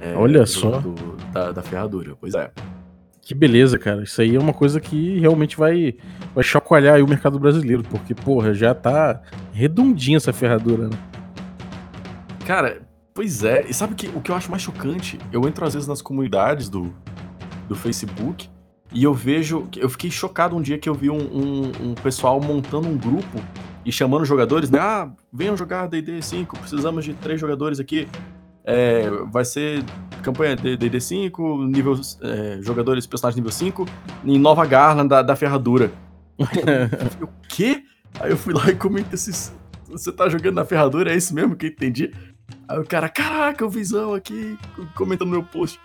É, 0.00 0.14
Olha 0.14 0.40
do, 0.40 0.46
só. 0.46 0.78
Do, 0.78 0.94
da, 1.32 1.50
da 1.50 1.62
ferradura, 1.62 2.16
pois 2.20 2.34
é. 2.34 2.52
Que 3.30 3.34
beleza, 3.36 3.78
cara. 3.78 4.02
Isso 4.02 4.20
aí 4.20 4.34
é 4.34 4.40
uma 4.40 4.52
coisa 4.52 4.80
que 4.80 5.20
realmente 5.20 5.56
vai, 5.56 5.94
vai 6.34 6.42
chacoalhar 6.42 7.00
o 7.00 7.06
mercado 7.06 7.38
brasileiro, 7.38 7.84
porque, 7.84 8.12
porra, 8.12 8.52
já 8.52 8.74
tá 8.74 9.22
redondinha 9.52 10.16
essa 10.16 10.32
ferradura, 10.32 10.88
né? 10.88 10.98
Cara, 12.44 12.82
pois 13.14 13.44
é. 13.44 13.66
E 13.68 13.72
sabe 13.72 13.94
que, 13.94 14.08
o 14.08 14.20
que 14.20 14.32
eu 14.32 14.34
acho 14.34 14.50
mais 14.50 14.64
chocante? 14.64 15.16
Eu 15.30 15.46
entro 15.46 15.64
às 15.64 15.74
vezes 15.74 15.86
nas 15.86 16.02
comunidades 16.02 16.68
do, 16.68 16.92
do 17.68 17.76
Facebook 17.76 18.50
e 18.92 19.04
eu 19.04 19.14
vejo. 19.14 19.68
Eu 19.76 19.88
fiquei 19.88 20.10
chocado 20.10 20.56
um 20.56 20.60
dia 20.60 20.76
que 20.76 20.88
eu 20.88 20.94
vi 20.94 21.08
um, 21.08 21.20
um, 21.22 21.72
um 21.90 21.94
pessoal 21.94 22.40
montando 22.40 22.88
um 22.88 22.98
grupo 22.98 23.40
e 23.86 23.92
chamando 23.92 24.24
jogadores, 24.24 24.70
né? 24.70 24.80
Ah, 24.80 25.08
venham 25.32 25.56
jogar 25.56 25.86
DD 25.86 26.20
5, 26.20 26.58
precisamos 26.58 27.04
de 27.04 27.14
três 27.14 27.40
jogadores 27.40 27.78
aqui. 27.78 28.08
É, 28.64 29.08
vai 29.30 29.44
ser 29.44 29.84
campanha 30.20 30.56
DD 30.56 31.00
5, 31.00 31.64
nível, 31.64 31.98
é, 32.22 32.58
jogadores, 32.62 33.06
personagens 33.06 33.36
nível 33.36 33.52
5, 33.52 33.86
em 34.24 34.38
Nova 34.38 34.64
Garland 34.66 35.08
da, 35.08 35.22
da 35.22 35.36
ferradura. 35.36 35.92
o 37.20 37.28
quê? 37.48 37.84
Aí 38.18 38.30
eu 38.30 38.36
fui 38.36 38.54
lá 38.54 38.68
e 38.68 38.74
comentei 38.74 39.14
esses. 39.14 39.54
Você 39.88 40.12
tá 40.12 40.28
jogando 40.28 40.54
na 40.54 40.64
ferradura? 40.64 41.12
É 41.12 41.16
isso 41.16 41.34
mesmo 41.34 41.56
que 41.56 41.66
eu 41.66 41.70
entendi? 41.70 42.12
Aí 42.68 42.78
o 42.78 42.84
cara, 42.84 43.08
caraca, 43.08 43.64
o 43.64 43.68
Visão 43.68 44.14
aqui 44.14 44.58
comentando 44.94 45.28
no 45.28 45.32
meu 45.32 45.42
post. 45.42 45.80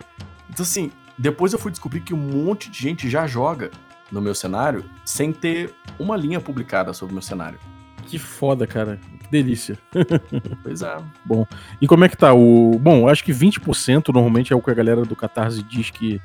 Então, 0.48 0.62
assim, 0.62 0.90
depois 1.18 1.52
eu 1.52 1.58
fui 1.58 1.70
descobrir 1.70 2.00
que 2.00 2.14
um 2.14 2.16
monte 2.16 2.70
de 2.70 2.78
gente 2.78 3.10
já 3.10 3.26
joga 3.26 3.70
no 4.10 4.20
meu 4.20 4.34
cenário 4.34 4.84
sem 5.04 5.32
ter 5.32 5.74
uma 5.98 6.16
linha 6.16 6.40
publicada 6.40 6.92
sobre 6.92 7.12
o 7.12 7.14
meu 7.14 7.22
cenário. 7.22 7.58
Que 8.06 8.18
foda, 8.18 8.66
cara. 8.66 9.00
Que 9.26 9.32
delícia. 9.32 9.78
Pois 10.62 10.82
é. 10.82 10.96
Bom, 11.24 11.46
e 11.80 11.86
como 11.86 12.04
é 12.04 12.08
que 12.08 12.16
tá 12.16 12.32
o. 12.32 12.78
Bom, 12.78 13.08
acho 13.08 13.24
que 13.24 13.32
20% 13.32 14.12
normalmente 14.12 14.52
é 14.52 14.56
o 14.56 14.62
que 14.62 14.70
a 14.70 14.74
galera 14.74 15.02
do 15.02 15.14
Catarse 15.14 15.62
diz 15.62 15.90
que, 15.90 16.20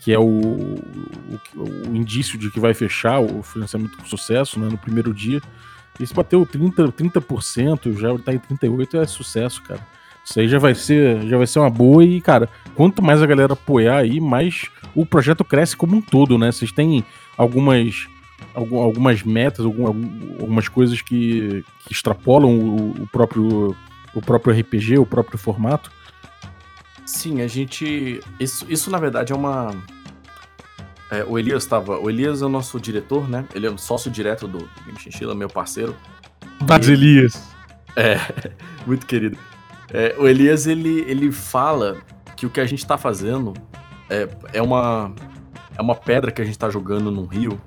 que 0.00 0.12
é 0.12 0.18
o, 0.18 0.24
o, 0.24 1.90
o 1.90 1.96
indício 1.96 2.38
de 2.38 2.50
que 2.50 2.60
vai 2.60 2.74
fechar 2.74 3.20
o 3.20 3.42
financiamento 3.42 3.96
com 3.96 4.04
sucesso, 4.04 4.58
né? 4.58 4.68
No 4.68 4.78
primeiro 4.78 5.12
dia. 5.14 5.40
E 6.00 6.06
se 6.06 6.14
bateu 6.14 6.46
30%, 6.46 6.92
30% 6.92 7.98
já 7.98 8.16
tá 8.18 8.32
em 8.32 8.38
38% 8.38 9.00
é 9.00 9.06
sucesso, 9.06 9.62
cara. 9.62 9.80
Isso 10.24 10.38
aí 10.38 10.48
já 10.48 10.58
vai 10.58 10.74
ser, 10.74 11.26
já 11.26 11.38
vai 11.38 11.46
ser 11.46 11.58
uma 11.58 11.70
boa 11.70 12.04
e, 12.04 12.20
cara, 12.20 12.48
quanto 12.74 13.02
mais 13.02 13.22
a 13.22 13.26
galera 13.26 13.54
apoiar 13.54 13.96
aí, 13.96 14.20
mais 14.20 14.66
o 14.94 15.06
projeto 15.06 15.42
cresce 15.42 15.76
como 15.76 15.96
um 15.96 16.02
todo, 16.02 16.36
né? 16.36 16.52
Vocês 16.52 16.70
têm 16.70 17.04
algumas 17.36 18.06
algumas 18.54 19.22
metas, 19.22 19.64
algumas 19.64 20.68
coisas 20.68 21.00
que, 21.02 21.64
que 21.86 21.92
extrapolam 21.92 22.58
o, 22.58 23.02
o, 23.02 23.06
próprio, 23.06 23.76
o 24.14 24.20
próprio 24.20 24.58
RPG, 24.58 24.98
o 24.98 25.06
próprio 25.06 25.38
formato? 25.38 25.90
Sim, 27.04 27.40
a 27.40 27.46
gente. 27.46 28.20
Isso, 28.38 28.66
isso 28.68 28.90
na 28.90 28.98
verdade 28.98 29.32
é 29.32 29.36
uma. 29.36 29.74
É, 31.10 31.24
o 31.24 31.38
Elias 31.38 31.62
estava. 31.62 31.98
O 31.98 32.10
Elias 32.10 32.42
é 32.42 32.44
o 32.44 32.50
nosso 32.50 32.78
diretor, 32.78 33.28
né? 33.28 33.46
Ele 33.54 33.66
é 33.66 33.70
o 33.70 33.78
sócio 33.78 34.10
direto 34.10 34.46
do 34.46 34.58
Game 34.84 34.98
Chinchilla, 34.98 35.34
meu 35.34 35.48
parceiro. 35.48 35.96
Mas 36.68 36.88
Elias. 36.88 37.48
É, 37.96 38.18
muito 38.86 39.06
querido. 39.06 39.38
É, 39.90 40.14
o 40.18 40.28
Elias 40.28 40.66
ele, 40.66 41.00
ele 41.08 41.32
fala 41.32 41.96
que 42.36 42.44
o 42.44 42.50
que 42.50 42.60
a 42.60 42.66
gente 42.66 42.80
está 42.80 42.98
fazendo 42.98 43.54
é, 44.10 44.28
é, 44.52 44.62
uma, 44.62 45.12
é 45.76 45.80
uma 45.80 45.94
pedra 45.94 46.30
que 46.30 46.42
a 46.42 46.44
gente 46.44 46.54
está 46.54 46.68
jogando 46.68 47.10
num 47.10 47.24
rio 47.24 47.60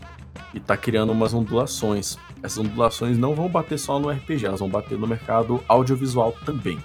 e 0.54 0.60
tá 0.60 0.76
criando 0.76 1.12
umas 1.12 1.34
ondulações. 1.34 2.18
Essas 2.44 2.58
ondulações 2.60 3.18
não 3.18 3.34
vão 3.34 3.48
bater 3.48 3.78
só 3.78 4.00
no 4.00 4.10
RPG, 4.10 4.46
elas 4.46 4.60
vão 4.60 4.70
bater 4.70 4.98
no 4.98 5.08
mercado 5.08 5.64
audiovisual 5.68 6.34
também. 6.46 6.78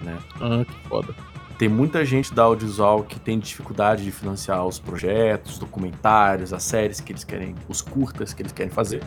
Né? 0.00 0.18
Ah, 0.40 0.64
que 0.64 0.88
foda. 0.88 1.14
Tem 1.58 1.68
muita 1.68 2.04
gente 2.04 2.34
da 2.34 2.42
audiovisual 2.42 3.04
que 3.04 3.20
tem 3.20 3.38
dificuldade 3.38 4.02
de 4.02 4.10
financiar 4.10 4.66
os 4.66 4.78
projetos, 4.78 5.56
documentários, 5.56 6.52
as 6.52 6.64
séries 6.64 7.00
que 7.00 7.12
eles 7.12 7.22
querem, 7.22 7.54
os 7.68 7.80
curtas 7.80 8.34
que 8.34 8.42
eles 8.42 8.52
querem 8.52 8.72
fazer. 8.72 9.02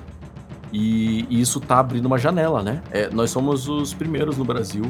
E, 0.71 1.25
e 1.30 1.41
isso 1.41 1.60
tá 1.60 1.80
abrindo 1.80 2.06
uma 2.06 2.17
janela, 2.17 2.63
né? 2.63 2.82
É, 2.91 3.10
nós 3.10 3.32
somos 3.32 3.67
os 3.67 3.93
primeiros 3.93 4.38
no 4.38 4.45
Brasil 4.45 4.84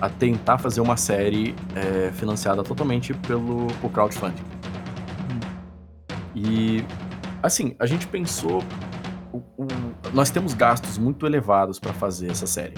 a 0.00 0.08
tentar 0.08 0.58
fazer 0.58 0.80
uma 0.80 0.96
série 0.96 1.54
é, 1.74 2.10
financiada 2.12 2.62
totalmente 2.62 3.14
pelo 3.14 3.66
por 3.80 3.90
crowdfunding. 3.90 4.44
E 6.34 6.84
assim, 7.46 7.74
a 7.78 7.86
gente 7.86 8.06
pensou. 8.06 8.62
O, 9.32 9.38
o, 9.38 9.66
nós 10.12 10.30
temos 10.30 10.54
gastos 10.54 10.98
muito 10.98 11.26
elevados 11.26 11.78
para 11.78 11.92
fazer 11.92 12.30
essa 12.30 12.46
série. 12.46 12.74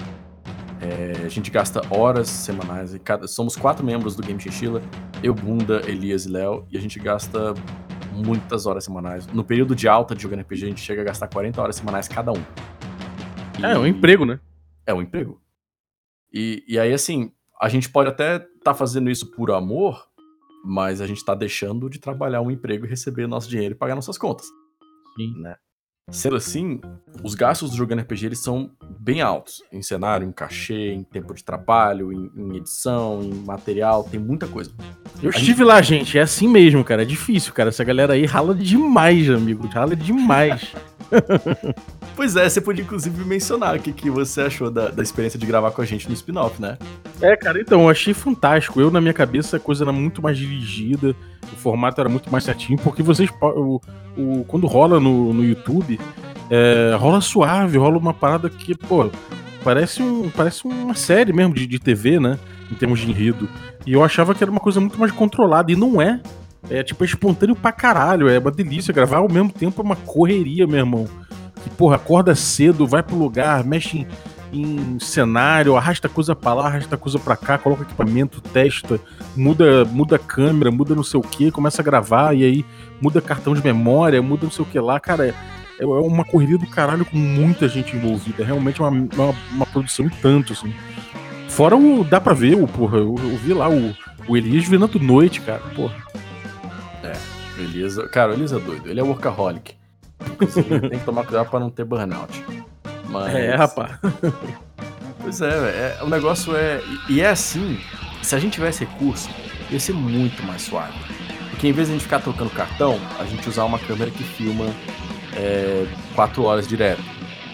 É, 0.81 1.25
a 1.25 1.29
gente 1.29 1.51
gasta 1.51 1.81
horas 1.93 2.29
semanais, 2.29 2.93
e 2.93 2.99
cada, 2.99 3.27
somos 3.27 3.55
quatro 3.55 3.85
membros 3.85 4.15
do 4.15 4.23
Game 4.23 4.39
Chinchilla, 4.39 4.81
eu, 5.21 5.33
Bunda, 5.33 5.81
Elias 5.85 6.25
e 6.25 6.29
Léo, 6.29 6.65
e 6.71 6.77
a 6.77 6.81
gente 6.81 6.97
gasta 6.99 7.53
muitas 8.13 8.65
horas 8.65 8.85
semanais. 8.85 9.27
No 9.27 9.43
período 9.43 9.75
de 9.75 9.87
alta 9.87 10.15
de 10.15 10.23
jogando 10.23 10.41
RPG, 10.41 10.65
a 10.65 10.69
gente 10.69 10.81
chega 10.81 11.01
a 11.01 11.05
gastar 11.05 11.27
40 11.27 11.61
horas 11.61 11.75
semanais 11.75 12.07
cada 12.07 12.31
um. 12.31 12.41
E 13.59 13.65
é, 13.65 13.71
é 13.71 13.77
um 13.77 13.85
emprego, 13.85 14.25
né? 14.25 14.39
É 14.85 14.93
um 14.93 15.01
emprego. 15.01 15.41
E, 16.31 16.63
e 16.67 16.79
aí, 16.79 16.93
assim, 16.93 17.31
a 17.59 17.67
gente 17.67 17.89
pode 17.89 18.09
até 18.09 18.37
estar 18.37 18.47
tá 18.63 18.73
fazendo 18.73 19.09
isso 19.09 19.31
por 19.31 19.51
amor, 19.51 20.08
mas 20.63 21.01
a 21.01 21.07
gente 21.07 21.17
está 21.17 21.33
deixando 21.33 21.89
de 21.89 21.99
trabalhar 21.99 22.41
um 22.41 22.51
emprego 22.51 22.85
e 22.85 22.89
receber 22.89 23.27
nosso 23.27 23.49
dinheiro 23.49 23.73
e 23.73 23.77
pagar 23.77 23.95
nossas 23.95 24.17
contas. 24.17 24.47
Sim. 25.17 25.33
Né? 25.41 25.55
Sendo 26.11 26.35
assim, 26.35 26.81
os 27.23 27.35
gastos 27.35 27.69
do 27.69 27.77
jogando 27.77 28.01
RPG 28.01 28.25
eles 28.25 28.39
são 28.39 28.71
bem 28.99 29.21
altos. 29.21 29.61
Em 29.71 29.81
cenário, 29.81 30.27
em 30.27 30.31
cachê, 30.31 30.91
em 30.91 31.03
tempo 31.03 31.33
de 31.33 31.43
trabalho, 31.43 32.11
em, 32.11 32.31
em 32.35 32.57
edição, 32.57 33.21
em 33.21 33.33
material, 33.33 34.03
tem 34.03 34.19
muita 34.19 34.47
coisa. 34.47 34.71
Eu 35.21 35.29
a 35.29 35.31
estive 35.31 35.59
gente... 35.59 35.63
lá, 35.63 35.81
gente. 35.81 36.17
É 36.17 36.21
assim 36.21 36.47
mesmo, 36.47 36.83
cara. 36.83 37.03
É 37.03 37.05
difícil, 37.05 37.53
cara. 37.53 37.69
Essa 37.69 37.83
galera 37.83 38.13
aí 38.13 38.25
rala 38.25 38.55
demais, 38.55 39.29
amigo. 39.29 39.67
Rala 39.67 39.95
demais. 39.95 40.73
pois 42.19 42.35
é, 42.35 42.49
você 42.49 42.59
podia 42.59 42.83
inclusive 42.83 43.23
mencionar 43.23 43.77
o 43.77 43.79
que, 43.79 43.93
que 43.93 44.09
você 44.09 44.41
achou 44.41 44.69
da, 44.69 44.89
da 44.89 45.01
experiência 45.01 45.39
de 45.39 45.45
gravar 45.45 45.71
com 45.71 45.81
a 45.81 45.85
gente 45.85 46.05
no 46.05 46.13
spin-off, 46.13 46.61
né? 46.61 46.77
É, 47.21 47.33
cara, 47.37 47.61
então, 47.61 47.83
eu 47.83 47.89
achei 47.89 48.13
fantástico. 48.13 48.81
Eu, 48.81 48.91
na 48.91 48.99
minha 48.99 49.13
cabeça, 49.13 49.55
a 49.55 49.59
coisa 49.59 49.85
era 49.85 49.93
muito 49.93 50.21
mais 50.21 50.37
dirigida, 50.37 51.15
o 51.43 51.55
formato 51.55 52.01
era 52.01 52.09
muito 52.09 52.29
mais 52.29 52.43
certinho, 52.43 52.77
porque 52.79 53.01
vocês. 53.01 53.29
O, 53.41 53.79
o, 54.17 54.43
quando 54.49 54.67
rola 54.67 54.99
no, 54.99 55.33
no 55.33 55.45
YouTube, 55.45 55.97
é, 56.49 56.93
rola 56.99 57.21
suave, 57.21 57.77
rola 57.77 57.97
uma 57.97 58.13
parada 58.13 58.49
que, 58.49 58.75
pô, 58.75 59.09
parece, 59.63 60.03
um, 60.03 60.29
parece 60.29 60.67
uma 60.67 60.95
série 60.95 61.31
mesmo 61.31 61.53
de, 61.53 61.65
de 61.65 61.79
TV, 61.79 62.19
né? 62.19 62.37
Em 62.69 62.75
termos 62.75 62.99
de 62.99 63.09
enredo. 63.09 63.47
E 63.87 63.93
eu 63.93 64.03
achava 64.03 64.35
que 64.35 64.43
era 64.43 64.51
uma 64.51 64.59
coisa 64.59 64.81
muito 64.81 64.99
mais 64.99 65.13
controlada, 65.13 65.71
e 65.71 65.75
não 65.77 66.01
é. 66.01 66.19
É 66.69 66.83
tipo 66.83 67.01
é 67.05 67.07
espontâneo 67.07 67.55
pra 67.55 67.71
caralho, 67.71 68.27
é 68.27 68.37
uma 68.37 68.51
delícia. 68.51 68.93
Gravar 68.93 69.19
ao 69.19 69.31
mesmo 69.31 69.53
tempo 69.53 69.81
é 69.81 69.85
uma 69.85 69.95
correria, 69.95 70.67
meu 70.67 70.79
irmão. 70.79 71.07
Que, 71.63 71.69
porra, 71.69 71.95
acorda 71.95 72.35
cedo, 72.35 72.87
vai 72.87 73.03
pro 73.03 73.17
lugar, 73.17 73.63
mexe 73.63 73.99
em, 73.99 74.07
em 74.51 74.99
cenário, 74.99 75.75
arrasta 75.75 76.07
coisa 76.07 76.35
pra 76.35 76.53
lá, 76.53 76.67
arrasta 76.67 76.97
coisa 76.97 77.19
pra 77.19 77.35
cá, 77.35 77.57
coloca 77.57 77.83
equipamento, 77.83 78.41
testa, 78.41 78.99
muda, 79.35 79.85
muda 79.85 80.17
câmera, 80.17 80.71
muda 80.71 80.95
não 80.95 81.03
sei 81.03 81.19
o 81.19 81.23
que, 81.23 81.51
começa 81.51 81.81
a 81.81 81.85
gravar 81.85 82.33
e 82.33 82.43
aí 82.43 82.65
muda 83.01 83.21
cartão 83.21 83.53
de 83.53 83.63
memória, 83.63 84.21
muda 84.21 84.45
não 84.45 84.51
sei 84.51 84.63
o 84.63 84.67
que 84.67 84.79
lá, 84.79 84.99
cara. 84.99 85.27
É, 85.27 85.33
é 85.79 85.85
uma 85.85 86.25
correria 86.25 86.57
do 86.57 86.67
caralho 86.67 87.05
com 87.05 87.15
muita 87.15 87.67
gente 87.67 87.95
envolvida. 87.95 88.43
É 88.43 88.45
realmente 88.45 88.81
uma, 88.81 88.89
uma, 88.89 89.35
uma 89.51 89.65
produção 89.65 90.05
e 90.07 90.09
tanto, 90.09 90.51
assim. 90.51 90.73
Fora 91.47 91.75
o. 91.75 92.03
Dá 92.03 92.19
pra 92.19 92.33
ver, 92.33 92.55
o, 92.55 92.67
porra, 92.67 92.97
eu, 92.97 93.15
eu 93.17 93.37
vi 93.37 93.53
lá 93.53 93.69
o, 93.69 93.95
o 94.27 94.37
Elias 94.37 94.67
virando 94.67 94.99
noite, 94.99 95.39
cara, 95.41 95.61
porra. 95.75 95.95
É, 97.03 97.13
o 97.57 97.63
Elias. 97.63 97.97
Cara, 98.11 98.31
o 98.31 98.33
Elias 98.35 98.51
é 98.51 98.59
doido. 98.59 98.89
Ele 98.89 98.99
é 98.99 99.03
workaholic. 99.03 99.78
Inclusive, 100.41 100.89
tem 100.89 100.99
que 100.99 101.05
tomar 101.05 101.23
cuidado 101.23 101.49
pra 101.49 101.59
não 101.59 101.69
ter 101.69 101.85
burnout. 101.85 102.43
Mas... 103.09 103.35
É, 103.35 103.55
rapaz. 103.55 103.91
pois 105.21 105.41
é, 105.41 105.47
é, 105.99 106.03
o 106.03 106.09
negócio 106.09 106.55
é. 106.55 106.81
E 107.09 107.21
é 107.21 107.29
assim, 107.29 107.79
se 108.21 108.35
a 108.35 108.39
gente 108.39 108.53
tivesse 108.53 108.85
recurso, 108.85 109.29
ia 109.69 109.79
ser 109.79 109.93
muito 109.93 110.43
mais 110.43 110.61
suave. 110.61 110.97
Porque 111.49 111.67
em 111.67 111.71
vez 111.71 111.87
de 111.87 111.93
a 111.93 111.97
gente 111.97 112.03
ficar 112.03 112.19
trocando 112.19 112.49
cartão, 112.51 112.99
a 113.19 113.25
gente 113.25 113.47
usar 113.49 113.65
uma 113.65 113.79
câmera 113.79 114.09
que 114.11 114.23
filma 114.23 114.65
é, 115.35 115.85
4 116.15 116.43
horas 116.43 116.67
direto. 116.67 117.03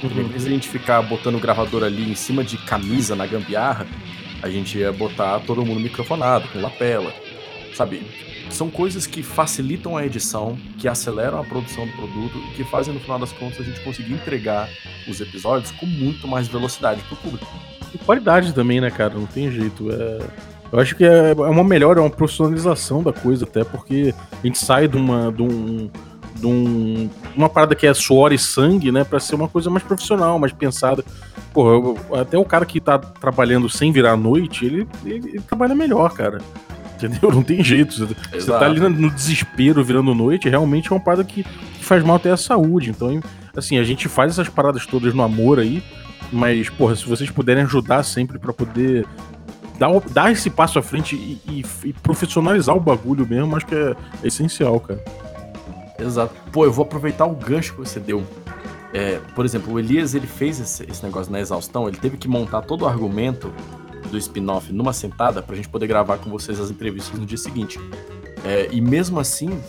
Uhum. 0.03 0.21
Em 0.21 0.27
vez 0.27 0.43
de 0.43 0.49
a 0.49 0.51
gente 0.51 0.69
ficar 0.69 1.01
botando 1.01 1.35
o 1.35 1.39
gravador 1.39 1.83
ali 1.83 2.11
em 2.11 2.15
cima 2.15 2.43
de 2.43 2.57
camisa 2.57 3.15
na 3.15 3.25
gambiarra, 3.25 3.87
a 4.41 4.49
gente 4.49 4.77
ia 4.77 4.91
botar 4.91 5.39
todo 5.39 5.65
mundo 5.65 5.79
microfonado, 5.79 6.47
com 6.49 6.61
lapela. 6.61 7.11
Sabe? 7.75 8.01
São 8.49 8.69
coisas 8.69 9.05
que 9.05 9.21
facilitam 9.21 9.97
a 9.97 10.05
edição, 10.05 10.57
que 10.77 10.87
aceleram 10.87 11.39
a 11.39 11.43
produção 11.43 11.85
do 11.85 11.91
produto 11.93 12.37
e 12.37 12.55
que 12.55 12.63
fazem, 12.63 12.93
no 12.93 12.99
final 13.01 13.19
das 13.19 13.33
contas, 13.33 13.59
a 13.59 13.63
gente 13.63 13.81
conseguir 13.81 14.13
entregar 14.13 14.69
os 15.07 15.19
episódios 15.19 15.71
com 15.71 15.85
muito 15.85 16.27
mais 16.27 16.47
velocidade 16.47 17.01
pro 17.03 17.17
público. 17.17 17.47
E 17.93 17.97
qualidade 17.97 18.53
também, 18.53 18.79
né, 18.79 18.89
cara? 18.89 19.13
Não 19.15 19.25
tem 19.25 19.51
jeito. 19.51 19.91
É... 19.91 20.19
Eu 20.71 20.79
acho 20.79 20.95
que 20.95 21.03
é, 21.03 21.31
é 21.31 21.33
uma 21.33 21.63
melhor, 21.63 21.97
é 21.97 22.01
uma 22.01 22.09
profissionalização 22.09 23.03
da 23.03 23.11
coisa, 23.11 23.45
até 23.45 23.63
porque 23.63 24.13
a 24.31 24.47
gente 24.47 24.57
sai 24.57 24.87
de 24.87 24.95
uma. 24.95 25.31
De 25.31 25.41
um, 25.41 25.89
de 26.35 26.45
um, 26.45 27.09
uma 27.35 27.49
parada 27.49 27.75
que 27.75 27.87
é 27.87 27.93
suor 27.93 28.33
e 28.33 28.37
sangue, 28.37 28.91
né, 28.91 29.03
para 29.03 29.19
ser 29.19 29.35
uma 29.35 29.47
coisa 29.47 29.69
mais 29.69 29.83
profissional, 29.83 30.37
mais 30.37 30.51
pensada. 30.51 31.03
Pô, 31.53 31.97
até 32.13 32.37
o 32.37 32.43
cara 32.43 32.65
que 32.65 32.81
tá 32.81 32.97
trabalhando 32.97 33.69
sem 33.69 33.91
virar 33.91 34.17
noite, 34.17 34.65
ele, 34.65 34.87
ele, 35.05 35.29
ele 35.29 35.41
trabalha 35.41 35.73
melhor, 35.73 36.13
cara. 36.13 36.39
Entendeu? 36.95 37.29
Não 37.31 37.43
tem 37.43 37.63
jeito. 37.63 37.93
Você, 37.93 38.15
você 38.33 38.51
tá 38.51 38.65
ali 38.65 38.79
no 38.79 39.11
desespero 39.11 39.83
virando 39.83 40.13
noite, 40.15 40.49
realmente 40.49 40.91
é 40.91 40.95
uma 40.95 41.01
parada 41.01 41.23
que, 41.23 41.43
que 41.43 41.83
faz 41.83 42.03
mal 42.03 42.15
até 42.15 42.31
a 42.31 42.37
saúde. 42.37 42.89
Então, 42.89 43.21
assim, 43.55 43.77
a 43.77 43.83
gente 43.83 44.07
faz 44.07 44.31
essas 44.31 44.49
paradas 44.49 44.85
todas 44.85 45.13
no 45.13 45.21
amor 45.21 45.59
aí, 45.59 45.83
mas, 46.31 46.69
porra, 46.69 46.95
se 46.95 47.05
vocês 47.05 47.29
puderem 47.29 47.63
ajudar 47.63 48.03
sempre 48.03 48.39
para 48.39 48.53
poder 48.53 49.05
dar, 49.77 49.89
dar 50.11 50.31
esse 50.31 50.49
passo 50.49 50.79
à 50.79 50.81
frente 50.81 51.15
e, 51.15 51.41
e, 51.47 51.65
e, 51.83 51.93
profissionalizar 51.93 52.75
o 52.75 52.79
bagulho 52.79 53.27
mesmo, 53.27 53.55
acho 53.55 53.65
que 53.65 53.75
é, 53.75 53.95
é, 54.23 54.27
essencial, 54.27 54.79
cara. 54.79 55.03
Exato. 55.99 56.33
Pô, 56.51 56.65
eu 56.65 56.71
vou 56.71 56.83
aproveitar 56.83 57.25
o 57.25 57.35
gancho 57.35 57.73
que 57.73 57.79
você 57.79 57.99
deu. 57.99 58.23
É, 58.93 59.19
por 59.33 59.43
exemplo, 59.43 59.73
o 59.73 59.79
Elias 59.79 60.15
ele 60.15 60.27
fez 60.27 60.59
esse, 60.59 60.83
esse 60.89 61.03
negócio 61.03 61.31
na 61.31 61.39
exaustão, 61.39 61.87
ele 61.87 61.97
teve 61.97 62.17
que 62.17 62.27
montar 62.27 62.61
todo 62.61 62.83
o 62.83 62.87
argumento 62.87 63.53
do 64.05 64.17
spin-off 64.17 64.71
numa 64.71 64.93
sentada 64.93 65.41
pra 65.41 65.55
gente 65.55 65.69
poder 65.69 65.87
gravar 65.87 66.17
com 66.17 66.29
vocês 66.29 66.59
as 66.59 66.69
entrevistas 66.69 67.17
no 67.19 67.25
dia 67.25 67.37
seguinte. 67.37 67.79
É, 68.43 68.69
e 68.71 68.79
mesmo 68.79 69.19
assim, 69.19 69.59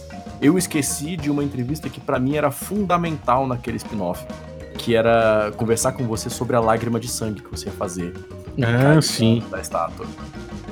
eu 0.41 0.59
esqueci 0.59 1.17
de 1.17 1.31
uma 1.31 1.43
entrevista 1.43 1.89
que 1.89 2.01
para 2.01 2.19
mim 2.19 2.37
era 2.37 2.51
fundamental 2.51 3.47
naquele 3.47 3.77
spin-off, 3.79 4.25
que 4.79 4.95
era 4.95 5.53
conversar 5.57 5.93
com 5.93 6.05
você 6.07 6.29
sobre 6.29 6.57
a 6.57 6.61
lágrima 6.61 7.01
de 7.01 7.09
sangue 7.09 7.43
que 7.43 7.51
você 7.51 7.67
ia 7.67 7.73
fazer. 7.73 8.13
Ah, 8.63 9.01
sim. 9.01 9.43
Da 9.51 9.61
estátua. 9.61 10.07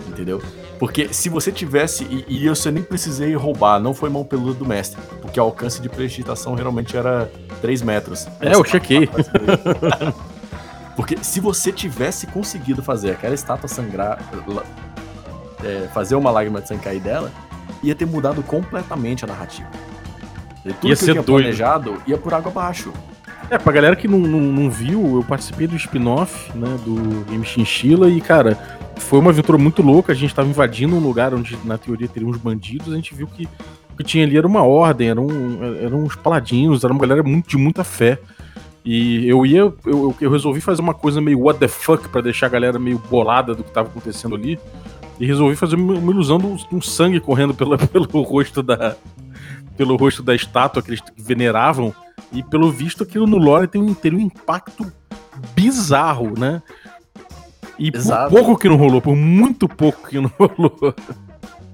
Entendeu? 0.09 0.43
Porque 0.79 1.13
se 1.13 1.29
você 1.29 1.51
tivesse, 1.51 2.05
e, 2.05 2.25
e 2.29 2.47
eu 2.47 2.55
nem 2.73 2.83
precisei 2.83 3.35
roubar, 3.35 3.81
não 3.81 3.95
foi 3.95 4.11
mão 4.11 4.25
peluda 4.25 4.59
do 4.59 4.67
mestre, 4.67 5.01
porque 5.23 5.41
o 5.41 5.43
alcance 5.43 5.81
de 5.81 5.89
prestigiação 5.89 6.55
realmente 6.55 6.97
era 6.97 7.31
3 7.61 7.83
metros. 7.83 8.27
É, 8.41 8.55
eu 8.55 8.65
chequei. 8.65 9.09
Porque 10.97 11.19
se 11.23 11.41
você 11.41 11.73
tivesse 11.73 12.27
conseguido 12.27 12.83
fazer 12.83 13.13
aquela 13.13 13.35
estátua 13.35 13.69
sangrar, 13.69 14.19
é, 15.63 15.89
fazer 15.93 16.15
uma 16.15 16.31
lágrima 16.31 16.61
de 16.61 16.69
sangue 16.69 16.83
cair 16.83 17.01
dela, 17.01 17.33
ia 17.83 17.95
ter 17.95 18.07
mudado 18.07 18.43
completamente 18.43 19.25
a 19.25 19.29
narrativa. 19.29 19.69
E 20.65 20.73
tudo 20.73 20.89
ia 20.89 20.95
que 20.95 20.97
ser 20.97 21.11
eu 21.11 21.15
tinha 21.15 21.23
doido. 21.23 21.43
planejado 21.43 22.03
ia 22.07 22.17
por 22.17 22.33
água 22.33 22.51
abaixo. 22.51 22.93
É, 23.51 23.59
pra 23.59 23.73
galera 23.73 23.95
que 23.95 24.09
não, 24.09 24.19
não, 24.19 24.41
não 24.41 24.71
viu, 24.71 25.17
eu 25.17 25.25
participei 25.25 25.67
do 25.67 25.77
spin-off, 25.77 26.57
né, 26.57 26.79
do 26.85 27.25
Game 27.29 27.45
Chinchilla 27.45 28.09
e, 28.09 28.21
cara, 28.21 28.59
foi 28.97 29.19
uma 29.19 29.31
aventura 29.31 29.59
muito 29.59 29.83
louca. 29.83 30.13
A 30.13 30.15
gente 30.15 30.35
tava 30.35 30.49
invadindo 30.49 30.97
um 30.97 31.01
lugar 31.01 31.35
onde, 31.35 31.59
na 31.65 31.77
teoria, 31.77 32.09
teriam 32.09 32.31
uns 32.31 32.39
bandidos. 32.39 32.93
A 32.93 32.97
gente 32.97 33.15
viu 33.15 33.27
que 33.27 33.47
o 33.93 33.97
que 33.97 34.05
tinha 34.05 34.25
ali 34.25 34.37
era 34.37 34.47
uma 34.47 34.63
ordem, 34.63 35.09
eram, 35.09 35.29
eram 35.81 36.05
uns 36.05 36.17
paladinos, 36.17 36.83
era 36.83 36.93
uma 36.93 37.01
galera 37.01 37.23
muito, 37.23 37.49
de 37.49 37.57
muita 37.57 37.85
fé. 37.85 38.19
E 38.85 39.27
eu 39.27 39.47
ia, 39.47 39.61
eu, 39.87 40.15
eu 40.21 40.31
resolvi 40.31 40.61
fazer 40.61 40.83
uma 40.83 40.93
coisa 40.93 41.19
meio 41.21 41.41
what 41.41 41.59
the 41.59 41.69
fuck 41.69 42.07
pra 42.09 42.21
deixar 42.21 42.47
a 42.47 42.51
galera 42.51 42.79
meio 42.79 42.99
bolada 42.99 43.55
do 43.55 43.65
que 43.65 43.71
tava 43.71 43.89
acontecendo 43.89 44.35
ali. 44.35 44.59
E 45.19 45.25
resolvi 45.25 45.57
fazer 45.57 45.77
uma, 45.77 46.11
ilusão 46.11 46.39
de 46.39 46.47
um, 46.47 46.83
sangue 46.83 47.19
correndo 47.19 47.55
pela, 47.55 47.79
pelo 47.89 48.23
rosto 48.23 48.63
da 48.63 48.97
pelo 49.77 49.97
rosto 49.97 50.23
da 50.23 50.35
estátua 50.35 50.83
que 50.83 50.91
eles 50.91 51.03
veneravam. 51.17 51.95
E 52.31 52.43
pelo 52.43 52.71
visto 52.71 53.03
aquilo 53.03 53.27
no 53.27 53.39
lore 53.39 53.67
tem 53.67 53.81
um, 53.81 53.95
tem 53.95 54.13
um 54.15 54.21
impacto 54.21 54.93
bizarro, 55.55 56.39
né? 56.39 56.63
E 57.79 57.91
Exato. 57.95 58.31
por 58.31 58.45
pouco 58.45 58.61
que 58.61 58.69
não 58.69 58.77
rolou, 58.77 59.01
por 59.01 59.17
muito 59.17 59.67
pouco 59.67 60.09
que 60.09 60.21
não 60.21 60.31
rolou. 60.39 60.95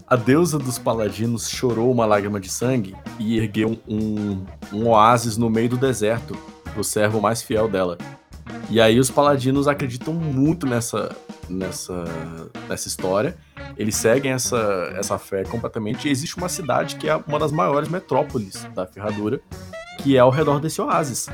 A 0.06 0.16
deusa 0.16 0.58
dos 0.58 0.78
paladinos 0.78 1.48
chorou 1.48 1.90
uma 1.90 2.06
lágrima 2.06 2.40
de 2.40 2.48
sangue 2.48 2.94
e 3.18 3.36
ergueu 3.36 3.78
um, 3.86 4.44
um 4.72 4.88
oásis 4.88 5.36
no 5.36 5.50
meio 5.50 5.68
do 5.68 5.76
deserto 5.76 6.36
pro 6.70 6.85
servo 6.85 7.20
mais 7.20 7.42
fiel 7.42 7.68
dela. 7.68 7.98
E 8.68 8.80
aí 8.80 8.98
os 8.98 9.11
paladinos 9.11 9.68
acreditam 9.68 10.14
muito 10.14 10.66
nessa, 10.66 11.14
nessa, 11.48 12.04
nessa 12.68 12.88
história. 12.88 13.37
Eles 13.76 13.96
seguem 13.96 14.33
essa, 14.33 14.92
essa 14.96 15.18
fé 15.18 15.44
completamente. 15.44 16.09
E 16.09 16.11
existe 16.11 16.37
uma 16.37 16.48
cidade 16.48 16.96
que 16.96 17.09
é 17.09 17.16
uma 17.16 17.38
das 17.38 17.52
maiores 17.52 17.88
metrópoles 17.88 18.66
da 18.74 18.87
ferradura, 18.87 19.40
que 19.98 20.16
é 20.16 20.20
ao 20.20 20.30
redor 20.30 20.61
desse 20.61 20.80
oásis. 20.80 21.28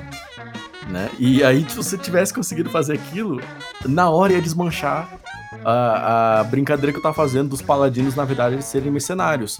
Né? 0.89 1.11
E 1.19 1.43
aí, 1.43 1.69
se 1.69 1.77
você 1.77 1.99
tivesse 1.99 2.33
conseguido 2.33 2.71
fazer 2.71 2.95
aquilo, 2.95 3.41
na 3.85 4.09
hora 4.09 4.35
ia 4.35 4.43
desmanchar 4.43 5.19
a, 5.65 6.41
a 6.41 6.45
brincadeira 6.45 6.93
que 6.93 6.99
eu 6.99 7.03
tava 7.03 7.15
fazendo 7.15 7.49
dos 7.51 7.61
paladinos, 7.61 8.15
na 8.15 8.25
verdade, 8.25 8.55
eles 8.55 8.67
serem 8.67 8.91
mercenários. 8.91 9.59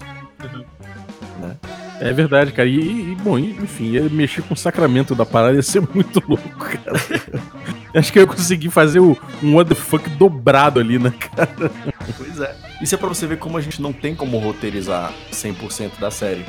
Né? 1.39 1.57
É 1.99 2.13
verdade, 2.13 2.51
cara. 2.51 2.69
E, 2.69 3.11
e, 3.11 3.15
bom, 3.15 3.37
enfim, 3.39 3.91
ia 3.91 4.03
mexer 4.09 4.41
com 4.43 4.53
o 4.53 4.57
sacramento 4.57 5.15
da 5.15 5.25
parada 5.25 5.55
ia 5.55 5.61
ser 5.63 5.81
muito 5.93 6.21
louco, 6.27 6.49
cara. 6.49 6.93
Acho 7.93 8.13
que 8.13 8.19
eu 8.19 8.23
ia 8.23 8.27
conseguir 8.27 8.69
fazer 8.69 8.99
o, 8.99 9.17
um 9.41 9.55
what 9.55 9.67
the 9.69 9.75
fuck 9.75 10.07
dobrado 10.11 10.79
ali, 10.79 10.99
né, 10.99 11.11
cara? 11.11 11.71
Pois 12.17 12.39
é. 12.39 12.55
Isso 12.81 12.93
é 12.93 12.97
pra 12.97 13.07
você 13.07 13.25
ver 13.25 13.39
como 13.39 13.57
a 13.57 13.61
gente 13.61 13.81
não 13.81 13.91
tem 13.91 14.13
como 14.15 14.37
roteirizar 14.37 15.11
100% 15.31 15.99
da 15.99 16.11
série. 16.11 16.45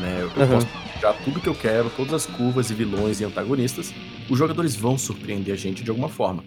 Né? 0.00 0.18
Eu 0.20 0.26
Uhum. 0.42 0.48
posso 0.48 0.68
já 1.00 1.12
tudo 1.14 1.40
que 1.40 1.48
eu 1.48 1.54
quero, 1.54 1.90
todas 1.90 2.12
as 2.12 2.26
curvas 2.26 2.70
e 2.70 2.74
vilões 2.74 3.20
e 3.20 3.24
antagonistas. 3.24 3.92
Os 4.30 4.38
jogadores 4.38 4.76
vão 4.76 4.96
surpreender 4.98 5.54
a 5.54 5.56
gente 5.56 5.82
de 5.82 5.90
alguma 5.90 6.08
forma. 6.08 6.44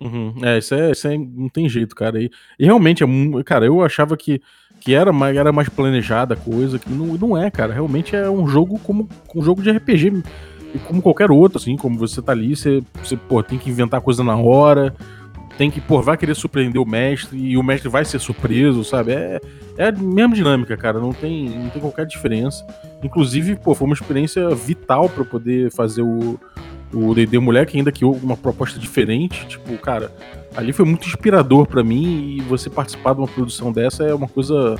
Uhum. 0.00 0.34
É, 0.42 0.58
isso 0.58 0.74
é, 0.74 0.90
isso 0.90 1.06
é. 1.08 1.16
Não 1.16 1.48
tem 1.48 1.68
jeito, 1.68 1.94
cara. 1.94 2.20
E, 2.20 2.28
e 2.58 2.64
realmente 2.64 3.04
é 3.04 3.06
Cara, 3.44 3.64
eu 3.64 3.82
achava 3.82 4.16
que, 4.16 4.40
que 4.84 4.94
era, 4.94 5.12
mais, 5.12 5.36
era 5.36 5.52
mais 5.52 5.68
planejada 5.68 6.34
a 6.34 6.36
coisa, 6.36 6.76
que 6.76 6.90
não, 6.90 7.06
não 7.16 7.38
é, 7.38 7.50
cara. 7.50 7.72
Realmente 7.72 8.16
é 8.16 8.28
um 8.28 8.48
jogo 8.48 8.80
como 8.80 9.08
um 9.32 9.42
jogo 9.42 9.62
de 9.62 9.70
RPG. 9.70 10.24
Como 10.88 11.00
qualquer 11.00 11.30
outro, 11.30 11.58
assim, 11.58 11.76
como 11.76 11.96
você 11.96 12.20
tá 12.20 12.32
ali, 12.32 12.56
você, 12.56 12.82
você 13.02 13.16
pô, 13.16 13.42
tem 13.44 13.58
que 13.58 13.70
inventar 13.70 14.00
coisa 14.00 14.24
na 14.24 14.36
hora. 14.36 14.92
Tem 15.56 15.70
que, 15.70 15.80
pô, 15.80 16.02
vai 16.02 16.16
querer 16.16 16.34
surpreender 16.34 16.82
o 16.82 16.86
mestre 16.86 17.38
e 17.38 17.56
o 17.56 17.62
mestre 17.62 17.88
vai 17.88 18.04
ser 18.04 18.18
surpreso, 18.18 18.82
sabe? 18.82 19.12
É, 19.12 19.40
é 19.76 19.88
a 19.88 19.92
mesma 19.92 20.34
dinâmica, 20.34 20.76
cara. 20.76 20.98
Não 20.98 21.12
tem, 21.12 21.48
não 21.48 21.68
tem 21.68 21.80
qualquer 21.80 22.04
diferença. 22.06 22.66
Inclusive, 23.04 23.54
pô, 23.54 23.76
foi 23.76 23.86
uma 23.86 23.94
experiência 23.94 24.48
vital 24.50 25.08
pra 25.08 25.24
poder 25.24 25.70
fazer 25.70 26.02
o, 26.02 26.40
o 26.92 27.14
D&D 27.14 27.38
Moleque, 27.38 27.76
ainda 27.78 27.90
que 27.92 28.04
uma 28.04 28.36
proposta 28.36 28.78
diferente. 28.78 29.46
Tipo, 29.46 29.76
cara, 29.78 30.12
ali 30.56 30.72
foi 30.72 30.84
muito 30.84 31.06
inspirador 31.06 31.66
pra 31.66 31.82
mim 31.82 32.36
e 32.36 32.40
você 32.42 32.68
participar 32.68 33.14
de 33.14 33.20
uma 33.20 33.28
produção 33.28 33.72
dessa 33.72 34.04
é 34.04 34.14
uma 34.14 34.28
coisa 34.28 34.76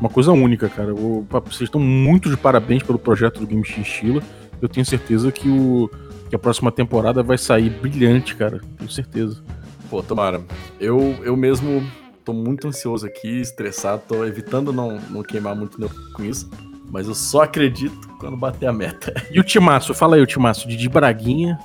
uma 0.00 0.10
coisa 0.10 0.30
única, 0.32 0.68
cara. 0.68 0.90
Eu- 0.90 1.26
vocês 1.46 1.62
estão 1.62 1.80
muito 1.80 2.28
de 2.28 2.36
parabéns 2.36 2.82
pelo 2.82 2.98
projeto 2.98 3.40
do 3.40 3.46
Game 3.46 3.62
Estila. 3.62 4.22
Eu 4.60 4.68
tenho 4.68 4.84
certeza 4.84 5.32
que, 5.32 5.48
o, 5.48 5.90
que 6.28 6.36
a 6.36 6.38
próxima 6.38 6.70
temporada 6.70 7.22
vai 7.22 7.38
sair 7.38 7.70
brilhante, 7.70 8.36
cara. 8.36 8.60
Tenho 8.76 8.90
certeza. 8.90 9.42
Pô, 9.88 10.02
tomara. 10.02 10.42
Eu, 10.78 11.16
eu 11.22 11.34
mesmo 11.36 11.82
tô 12.24 12.32
muito 12.34 12.68
ansioso 12.68 13.06
aqui, 13.06 13.40
estressado, 13.40 14.02
tô 14.06 14.24
evitando 14.26 14.70
não, 14.72 14.98
não 15.10 15.22
queimar 15.22 15.54
muito 15.56 15.78
com 16.14 16.24
isso. 16.24 16.50
Mas 16.90 17.08
eu 17.08 17.14
só 17.14 17.42
acredito 17.42 18.08
quando 18.18 18.36
bater 18.36 18.66
a 18.66 18.72
meta. 18.72 19.14
E 19.30 19.40
o 19.40 19.44
Timaço? 19.44 19.92
Fala 19.92 20.16
aí, 20.16 20.22
o 20.22 20.26
Timaço. 20.26 20.68
Didi 20.68 20.88
Braguinha. 20.88 21.58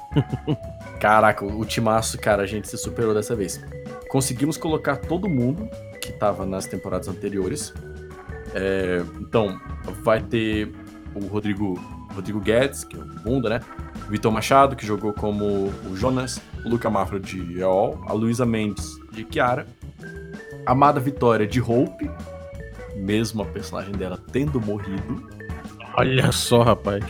Caraca, 0.99 1.43
o 1.43 1.65
timaço, 1.65 2.15
cara, 2.19 2.43
a 2.43 2.45
gente 2.45 2.67
se 2.67 2.77
superou 2.77 3.11
dessa 3.11 3.35
vez. 3.35 3.59
Conseguimos 4.07 4.55
colocar 4.55 4.97
todo 4.97 5.27
mundo 5.27 5.67
que 5.99 6.11
tava 6.11 6.45
nas 6.45 6.67
temporadas 6.67 7.07
anteriores. 7.07 7.73
É, 8.53 9.03
então, 9.19 9.59
vai 10.03 10.21
ter 10.21 10.71
o 11.15 11.25
Rodrigo, 11.25 11.73
Rodrigo 12.13 12.39
Guedes, 12.39 12.83
que 12.83 12.95
é 12.95 12.99
o 12.99 13.05
Bunda, 13.05 13.49
né? 13.49 13.61
O 14.07 14.11
Vitor 14.11 14.31
Machado, 14.31 14.75
que 14.75 14.85
jogou 14.85 15.11
como 15.11 15.71
o 15.89 15.95
Jonas. 15.95 16.39
O 16.63 16.69
Luca 16.69 16.87
Mafra 16.87 17.19
de 17.19 17.59
Eol. 17.59 17.99
A 18.07 18.13
Luísa 18.13 18.45
Mendes 18.45 18.91
de 19.11 19.23
Kiara. 19.23 19.65
A 20.67 20.71
Amada 20.73 20.99
Vitória 20.99 21.47
de 21.47 21.59
Hope. 21.59 22.11
Mesmo 22.95 23.43
a 23.43 23.45
personagem 23.45 23.93
dela 23.93 24.19
tendo 24.31 24.59
morrido. 24.59 25.29
Olha 25.97 26.31
só, 26.31 26.63
rapaz. 26.63 27.03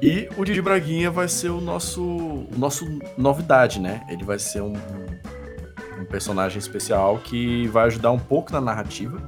E 0.00 0.28
o 0.36 0.44
Didi 0.44 0.62
Braguinha 0.62 1.10
vai 1.10 1.26
ser 1.28 1.50
o 1.50 1.60
nosso, 1.60 2.02
o 2.02 2.48
nosso 2.56 2.86
novidade, 3.16 3.80
né? 3.80 4.06
Ele 4.08 4.24
vai 4.24 4.38
ser 4.38 4.62
um, 4.62 4.74
um 6.00 6.04
personagem 6.04 6.58
especial 6.58 7.18
que 7.18 7.66
vai 7.68 7.86
ajudar 7.86 8.12
um 8.12 8.18
pouco 8.18 8.52
na 8.52 8.60
narrativa, 8.60 9.20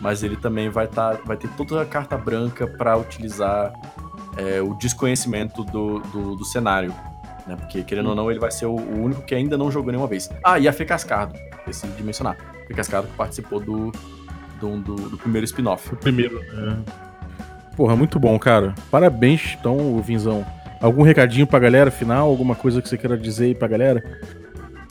mas 0.00 0.24
ele 0.24 0.36
também 0.36 0.68
vai, 0.68 0.88
tá, 0.88 1.12
vai 1.24 1.36
ter 1.36 1.48
toda 1.50 1.80
a 1.82 1.86
carta 1.86 2.16
branca 2.16 2.66
para 2.66 2.96
utilizar 2.96 3.72
é, 4.36 4.60
o 4.60 4.74
desconhecimento 4.74 5.62
do, 5.64 6.00
do, 6.00 6.36
do 6.36 6.44
cenário. 6.44 6.92
Né? 7.46 7.54
Porque, 7.56 7.84
querendo 7.84 8.10
ou 8.10 8.14
não, 8.16 8.28
ele 8.28 8.40
vai 8.40 8.50
ser 8.50 8.66
o, 8.66 8.74
o 8.74 9.02
único 9.02 9.22
que 9.22 9.34
ainda 9.34 9.56
não 9.56 9.70
jogou 9.70 9.92
nenhuma 9.92 10.08
vez. 10.08 10.28
Ah, 10.44 10.58
e 10.58 10.66
a 10.66 10.72
Fê 10.72 10.84
Cascardo, 10.84 11.38
esqueci 11.58 11.86
de 11.86 12.02
mencionar. 12.02 12.36
Fê 12.66 12.74
Cascardo 12.74 13.06
que 13.06 13.16
participou 13.16 13.60
do, 13.60 13.92
do, 14.58 14.76
do, 14.78 14.94
do 15.10 15.18
primeiro 15.18 15.44
spin-off. 15.44 15.92
O 15.92 15.96
primeiro. 15.96 16.40
É. 16.40 17.08
Porra, 17.76 17.94
muito 17.94 18.18
bom, 18.18 18.38
cara. 18.38 18.74
Parabéns, 18.90 19.56
então, 19.58 20.00
Vinzão. 20.02 20.44
Algum 20.80 21.02
recadinho 21.02 21.46
pra 21.46 21.58
galera 21.58 21.90
final? 21.90 22.28
Alguma 22.28 22.54
coisa 22.54 22.82
que 22.82 22.88
você 22.88 22.96
queira 22.96 23.16
dizer 23.16 23.46
aí 23.46 23.54
pra 23.54 23.68
galera? 23.68 24.02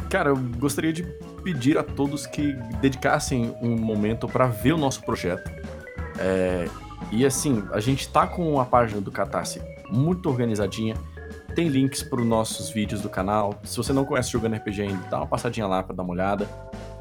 Cara, 0.10 0.30
eu 0.30 0.38
gostaria 0.58 0.94
de 0.94 1.04
pedir 1.44 1.78
a 1.78 1.84
todos 1.84 2.26
que 2.26 2.54
dedicassem 2.82 3.56
um 3.62 3.78
momento 3.78 4.28
para 4.28 4.48
ver 4.48 4.74
o 4.74 4.78
nosso 4.78 5.02
projeto. 5.04 5.50
É, 6.20 6.68
e 7.12 7.26
assim, 7.26 7.64
a 7.72 7.80
gente 7.80 8.10
tá 8.10 8.26
com 8.26 8.60
a 8.60 8.66
página 8.66 9.02
do 9.02 9.12
Catarse 9.12 9.62
muito 9.90 10.30
organizadinha. 10.30 10.96
Tem 11.56 11.68
links 11.68 12.04
para 12.04 12.22
os 12.22 12.28
nossos 12.28 12.70
vídeos 12.70 13.02
do 13.02 13.10
canal. 13.10 13.60
Se 13.64 13.78
você 13.78 13.92
não 13.92 14.06
conhece 14.06 14.32
Jogando 14.32 14.56
RPG 14.56 14.82
ainda, 14.82 15.08
dá 15.10 15.18
uma 15.18 15.28
passadinha 15.28 15.68
lá 15.68 15.82
para 15.82 15.96
dar 15.96 16.04
uma 16.04 16.14
olhada. 16.14 16.48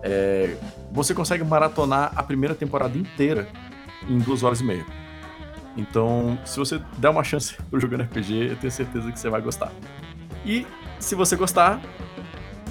É, 0.03 0.57
você 0.93 1.15
consegue 1.15 1.45
maratonar 1.45 2.13
a 2.15 2.23
primeira 2.23 2.55
temporada 2.55 2.97
inteira 2.97 3.49
em 4.09 4.19
duas 4.19 4.43
horas 4.43 4.61
e 4.61 4.65
meia. 4.65 4.85
Então, 5.77 6.39
se 6.45 6.59
você 6.59 6.81
der 6.99 7.11
uma 7.11 7.23
chance 7.23 7.57
pro 7.71 7.79
Jogando 7.79 8.03
RPG, 8.05 8.51
eu 8.51 8.57
tenho 8.57 8.71
certeza 8.71 9.13
que 9.13 9.19
você 9.19 9.29
vai 9.29 9.41
gostar. 9.41 9.71
E 10.45 10.67
se 10.99 11.15
você 11.15 11.37
gostar, 11.37 11.81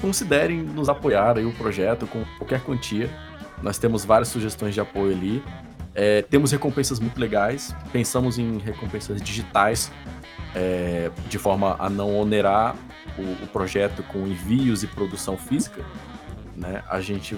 considerem 0.01 0.61
nos 0.61 0.89
apoiar 0.89 1.38
aí 1.38 1.45
o 1.45 1.53
projeto 1.53 2.07
com 2.07 2.23
qualquer 2.38 2.61
quantia. 2.61 3.09
Nós 3.61 3.77
temos 3.77 4.03
várias 4.03 4.29
sugestões 4.29 4.73
de 4.73 4.79
apoio 4.81 5.11
ali. 5.11 5.43
É, 5.93 6.21
temos 6.23 6.51
recompensas 6.51 6.99
muito 6.99 7.19
legais. 7.19 7.75
Pensamos 7.91 8.38
em 8.38 8.57
recompensas 8.57 9.21
digitais 9.21 9.91
é, 10.53 11.11
de 11.29 11.38
forma 11.38 11.75
a 11.79 11.89
não 11.89 12.15
onerar 12.15 12.75
o, 13.17 13.43
o 13.43 13.47
projeto 13.47 14.03
com 14.03 14.19
envios 14.27 14.83
e 14.83 14.88
produção 14.88 15.38
física. 15.38 15.83
Né? 16.55 16.83
A 16.89 17.01
gente 17.01 17.37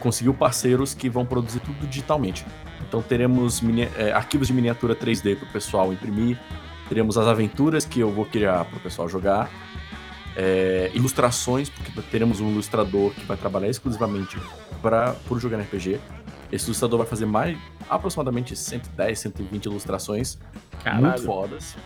conseguiu 0.00 0.34
parceiros 0.34 0.94
que 0.94 1.08
vão 1.08 1.24
produzir 1.24 1.60
tudo 1.60 1.86
digitalmente. 1.86 2.44
Então 2.86 3.00
teremos 3.00 3.62
é, 3.96 4.12
arquivos 4.12 4.48
de 4.48 4.52
miniatura 4.52 4.94
3D 4.94 5.36
para 5.36 5.48
o 5.48 5.52
pessoal 5.52 5.92
imprimir. 5.92 6.38
Teremos 6.88 7.16
as 7.16 7.26
aventuras 7.26 7.84
que 7.84 8.00
eu 8.00 8.10
vou 8.10 8.26
criar 8.26 8.64
para 8.66 8.76
o 8.76 8.80
pessoal 8.80 9.08
jogar 9.08 9.50
é, 10.36 10.90
ilustrações, 10.94 11.70
porque 11.70 12.02
teremos 12.02 12.40
um 12.40 12.50
ilustrador 12.50 13.12
que 13.12 13.24
vai 13.24 13.36
trabalhar 13.36 13.68
exclusivamente 13.68 14.38
para 14.82 15.16
o 15.30 15.38
jogar 15.38 15.58
RPG. 15.60 16.00
Esse 16.52 16.66
ilustrador 16.66 16.98
vai 16.98 17.06
fazer 17.06 17.26
mais 17.26 17.56
aproximadamente 17.88 18.54
110, 18.54 19.18
120 19.18 19.64
ilustrações 19.66 20.38
muito 21.00 21.22
fodas. 21.22 21.76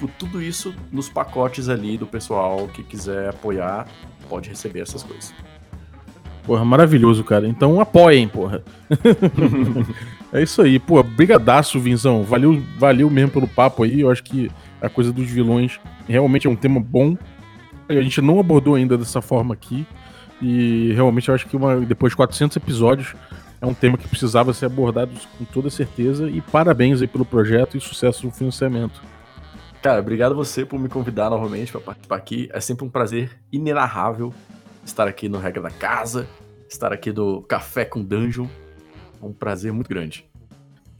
Por 0.00 0.08
tudo 0.18 0.42
isso 0.42 0.74
nos 0.90 1.10
pacotes 1.10 1.68
ali 1.68 1.98
do 1.98 2.06
pessoal 2.06 2.66
que 2.68 2.82
quiser 2.82 3.28
apoiar, 3.28 3.86
pode 4.30 4.48
receber 4.48 4.80
essas 4.80 5.02
coisas. 5.02 5.34
Porra, 6.42 6.64
maravilhoso, 6.64 7.22
cara. 7.22 7.46
Então 7.46 7.80
apoiem, 7.80 8.26
porra. 8.26 8.62
é 10.32 10.42
isso 10.42 10.62
aí, 10.62 10.78
pô. 10.78 11.02
Brigadaço, 11.02 11.78
Vinzão. 11.78 12.22
Valeu, 12.22 12.62
valeu 12.78 13.10
mesmo 13.10 13.30
pelo 13.30 13.46
papo 13.46 13.82
aí. 13.82 14.00
Eu 14.00 14.10
acho 14.10 14.24
que 14.24 14.50
a 14.80 14.88
coisa 14.88 15.12
dos 15.12 15.30
vilões 15.30 15.78
realmente 16.08 16.46
é 16.46 16.50
um 16.50 16.56
tema 16.56 16.80
bom. 16.80 17.16
A 17.88 17.94
gente 17.94 18.22
não 18.22 18.40
abordou 18.40 18.74
ainda 18.74 18.96
dessa 18.96 19.20
forma 19.20 19.52
aqui. 19.52 19.86
E 20.40 20.92
realmente 20.94 21.28
eu 21.28 21.34
acho 21.34 21.46
que 21.46 21.56
uma, 21.56 21.76
depois 21.80 22.12
de 22.12 22.16
400 22.16 22.56
episódios 22.56 23.14
é 23.60 23.66
um 23.66 23.74
tema 23.74 23.98
que 23.98 24.08
precisava 24.08 24.54
ser 24.54 24.64
abordado 24.64 25.10
com 25.38 25.44
toda 25.44 25.68
certeza. 25.68 26.30
E 26.30 26.40
parabéns 26.40 27.02
aí 27.02 27.06
pelo 27.06 27.26
projeto 27.26 27.76
e 27.76 27.80
sucesso 27.80 28.24
no 28.24 28.32
financiamento. 28.32 29.02
Cara, 29.82 30.00
obrigado 30.00 30.34
você 30.34 30.64
por 30.64 30.78
me 30.78 30.88
convidar 30.90 31.30
novamente 31.30 31.72
para 31.72 31.80
participar 31.80 32.16
aqui. 32.16 32.50
É 32.52 32.60
sempre 32.60 32.84
um 32.84 32.90
prazer 32.90 33.40
inenarrável 33.50 34.32
estar 34.84 35.08
aqui 35.08 35.28
no 35.28 35.38
Regra 35.38 35.62
da 35.62 35.70
Casa, 35.70 36.28
estar 36.68 36.92
aqui 36.92 37.10
do 37.10 37.40
Café 37.42 37.86
com 37.86 38.02
Dungeon. 38.02 38.46
É 39.22 39.24
um 39.24 39.32
prazer 39.32 39.72
muito 39.72 39.88
grande. 39.88 40.28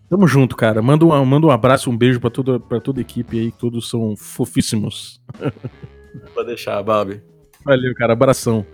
Tamo 0.08 0.26
junto, 0.26 0.56
cara. 0.56 0.80
Manda 0.80 1.04
um, 1.04 1.24
manda 1.24 1.46
um 1.46 1.50
abraço, 1.50 1.90
um 1.90 1.96
beijo 1.96 2.18
pra 2.20 2.30
toda, 2.30 2.58
pra 2.58 2.80
toda 2.80 3.00
a 3.00 3.02
equipe 3.02 3.38
aí, 3.38 3.52
todos 3.52 3.88
são 3.88 4.16
fofíssimos. 4.16 5.20
Pode 6.34 6.48
deixar, 6.48 6.82
Babi. 6.82 7.22
Valeu, 7.64 7.94
cara. 7.94 8.14
Abração. 8.14 8.66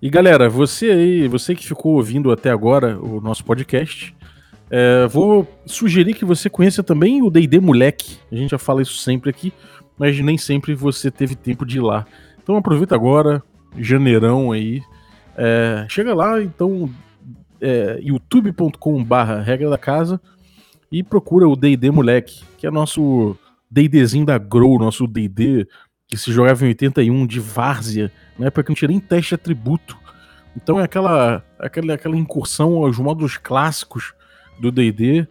E 0.00 0.10
galera, 0.10 0.48
você 0.48 0.90
aí, 0.90 1.26
você 1.26 1.54
que 1.54 1.66
ficou 1.66 1.94
ouvindo 1.94 2.30
até 2.30 2.50
agora 2.50 3.00
o 3.00 3.20
nosso 3.20 3.42
podcast, 3.44 4.14
é, 4.70 5.06
vou 5.06 5.46
sugerir 5.64 6.14
que 6.14 6.24
você 6.24 6.50
conheça 6.50 6.82
também 6.82 7.22
o 7.22 7.30
D&D 7.30 7.60
Moleque. 7.60 8.18
A 8.30 8.34
gente 8.34 8.50
já 8.50 8.58
fala 8.58 8.82
isso 8.82 8.96
sempre 8.98 9.30
aqui, 9.30 9.52
mas 9.98 10.18
nem 10.20 10.36
sempre 10.36 10.74
você 10.74 11.10
teve 11.10 11.34
tempo 11.34 11.64
de 11.64 11.78
ir 11.78 11.82
lá. 11.82 12.06
Então 12.42 12.56
aproveita 12.56 12.94
agora, 12.94 13.42
janeirão 13.78 14.52
aí. 14.52 14.82
É, 15.36 15.86
chega 15.88 16.14
lá, 16.14 16.42
então, 16.42 16.90
é, 17.60 17.98
youtube.com 18.02 19.04
barra 19.04 19.40
regra 19.40 19.70
da 19.70 19.78
casa 19.78 20.20
e 20.90 21.02
procura 21.02 21.48
o 21.48 21.56
D&D 21.56 21.90
Moleque, 21.90 22.42
que 22.58 22.66
é 22.66 22.70
nosso 22.70 23.36
D&Dzinho 23.70 24.26
da 24.26 24.38
Grow, 24.38 24.78
nosso 24.78 25.06
D&D, 25.06 25.66
que 26.08 26.16
se 26.16 26.32
jogava 26.32 26.64
em 26.64 26.68
81 26.68 27.26
de 27.26 27.40
várzea, 27.40 28.10
na 28.38 28.46
época 28.46 28.64
que 28.64 28.70
não 28.70 28.76
tinha 28.76 28.88
nem 28.88 29.00
teste 29.00 29.34
atributo. 29.34 29.96
Então 30.56 30.80
é 30.80 30.84
aquela, 30.84 31.44
aquela, 31.58 31.94
aquela 31.94 32.16
incursão 32.16 32.76
aos 32.76 32.98
modos 32.98 33.36
clássicos 33.36 34.14
do 34.58 34.70
D&D, 34.70 35.26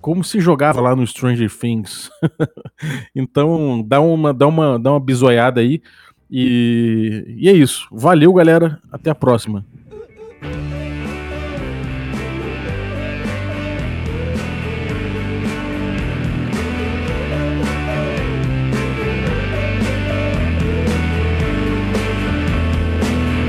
como 0.00 0.24
se 0.24 0.40
jogava 0.40 0.80
lá 0.80 0.96
no 0.96 1.06
Stranger 1.06 1.50
Things. 1.50 2.10
então 3.14 3.84
dá 3.86 4.00
uma, 4.00 4.32
dá, 4.32 4.46
uma, 4.46 4.78
dá 4.78 4.92
uma 4.92 5.00
bisoiada 5.00 5.60
aí. 5.60 5.82
E, 6.30 7.24
e 7.38 7.48
é 7.48 7.52
isso. 7.52 7.88
Valeu, 7.90 8.32
galera. 8.32 8.78
Até 8.92 9.10
a 9.10 9.14
próxima. 9.14 9.64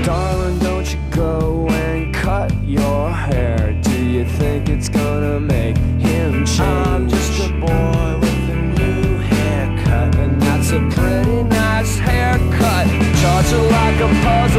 Darling, 0.03 0.57
don't 0.59 0.91
you 0.91 0.99
go 1.11 1.67
and 1.69 2.11
cut 2.13 2.51
your 2.63 3.11
hair. 3.11 3.79
Do 3.83 3.91
you 3.91 4.25
think 4.25 4.50
it's 4.81 4.89
gonna 4.89 5.39
make 5.39 5.77
him 5.77 6.43
change? 6.43 6.59
I'm 6.59 7.07
just 7.07 7.39
a 7.39 7.49
boy 7.59 8.17
with 8.19 8.49
a 8.49 8.57
new 8.79 9.17
haircut, 9.29 10.15
and 10.15 10.41
that's 10.41 10.71
a 10.71 10.79
pretty 10.95 11.43
nice 11.43 11.99
haircut. 11.99 12.87
Charge 13.21 13.51
it 13.53 13.65
like 13.77 13.99
a 14.01 14.11
puzzle, 14.25 14.50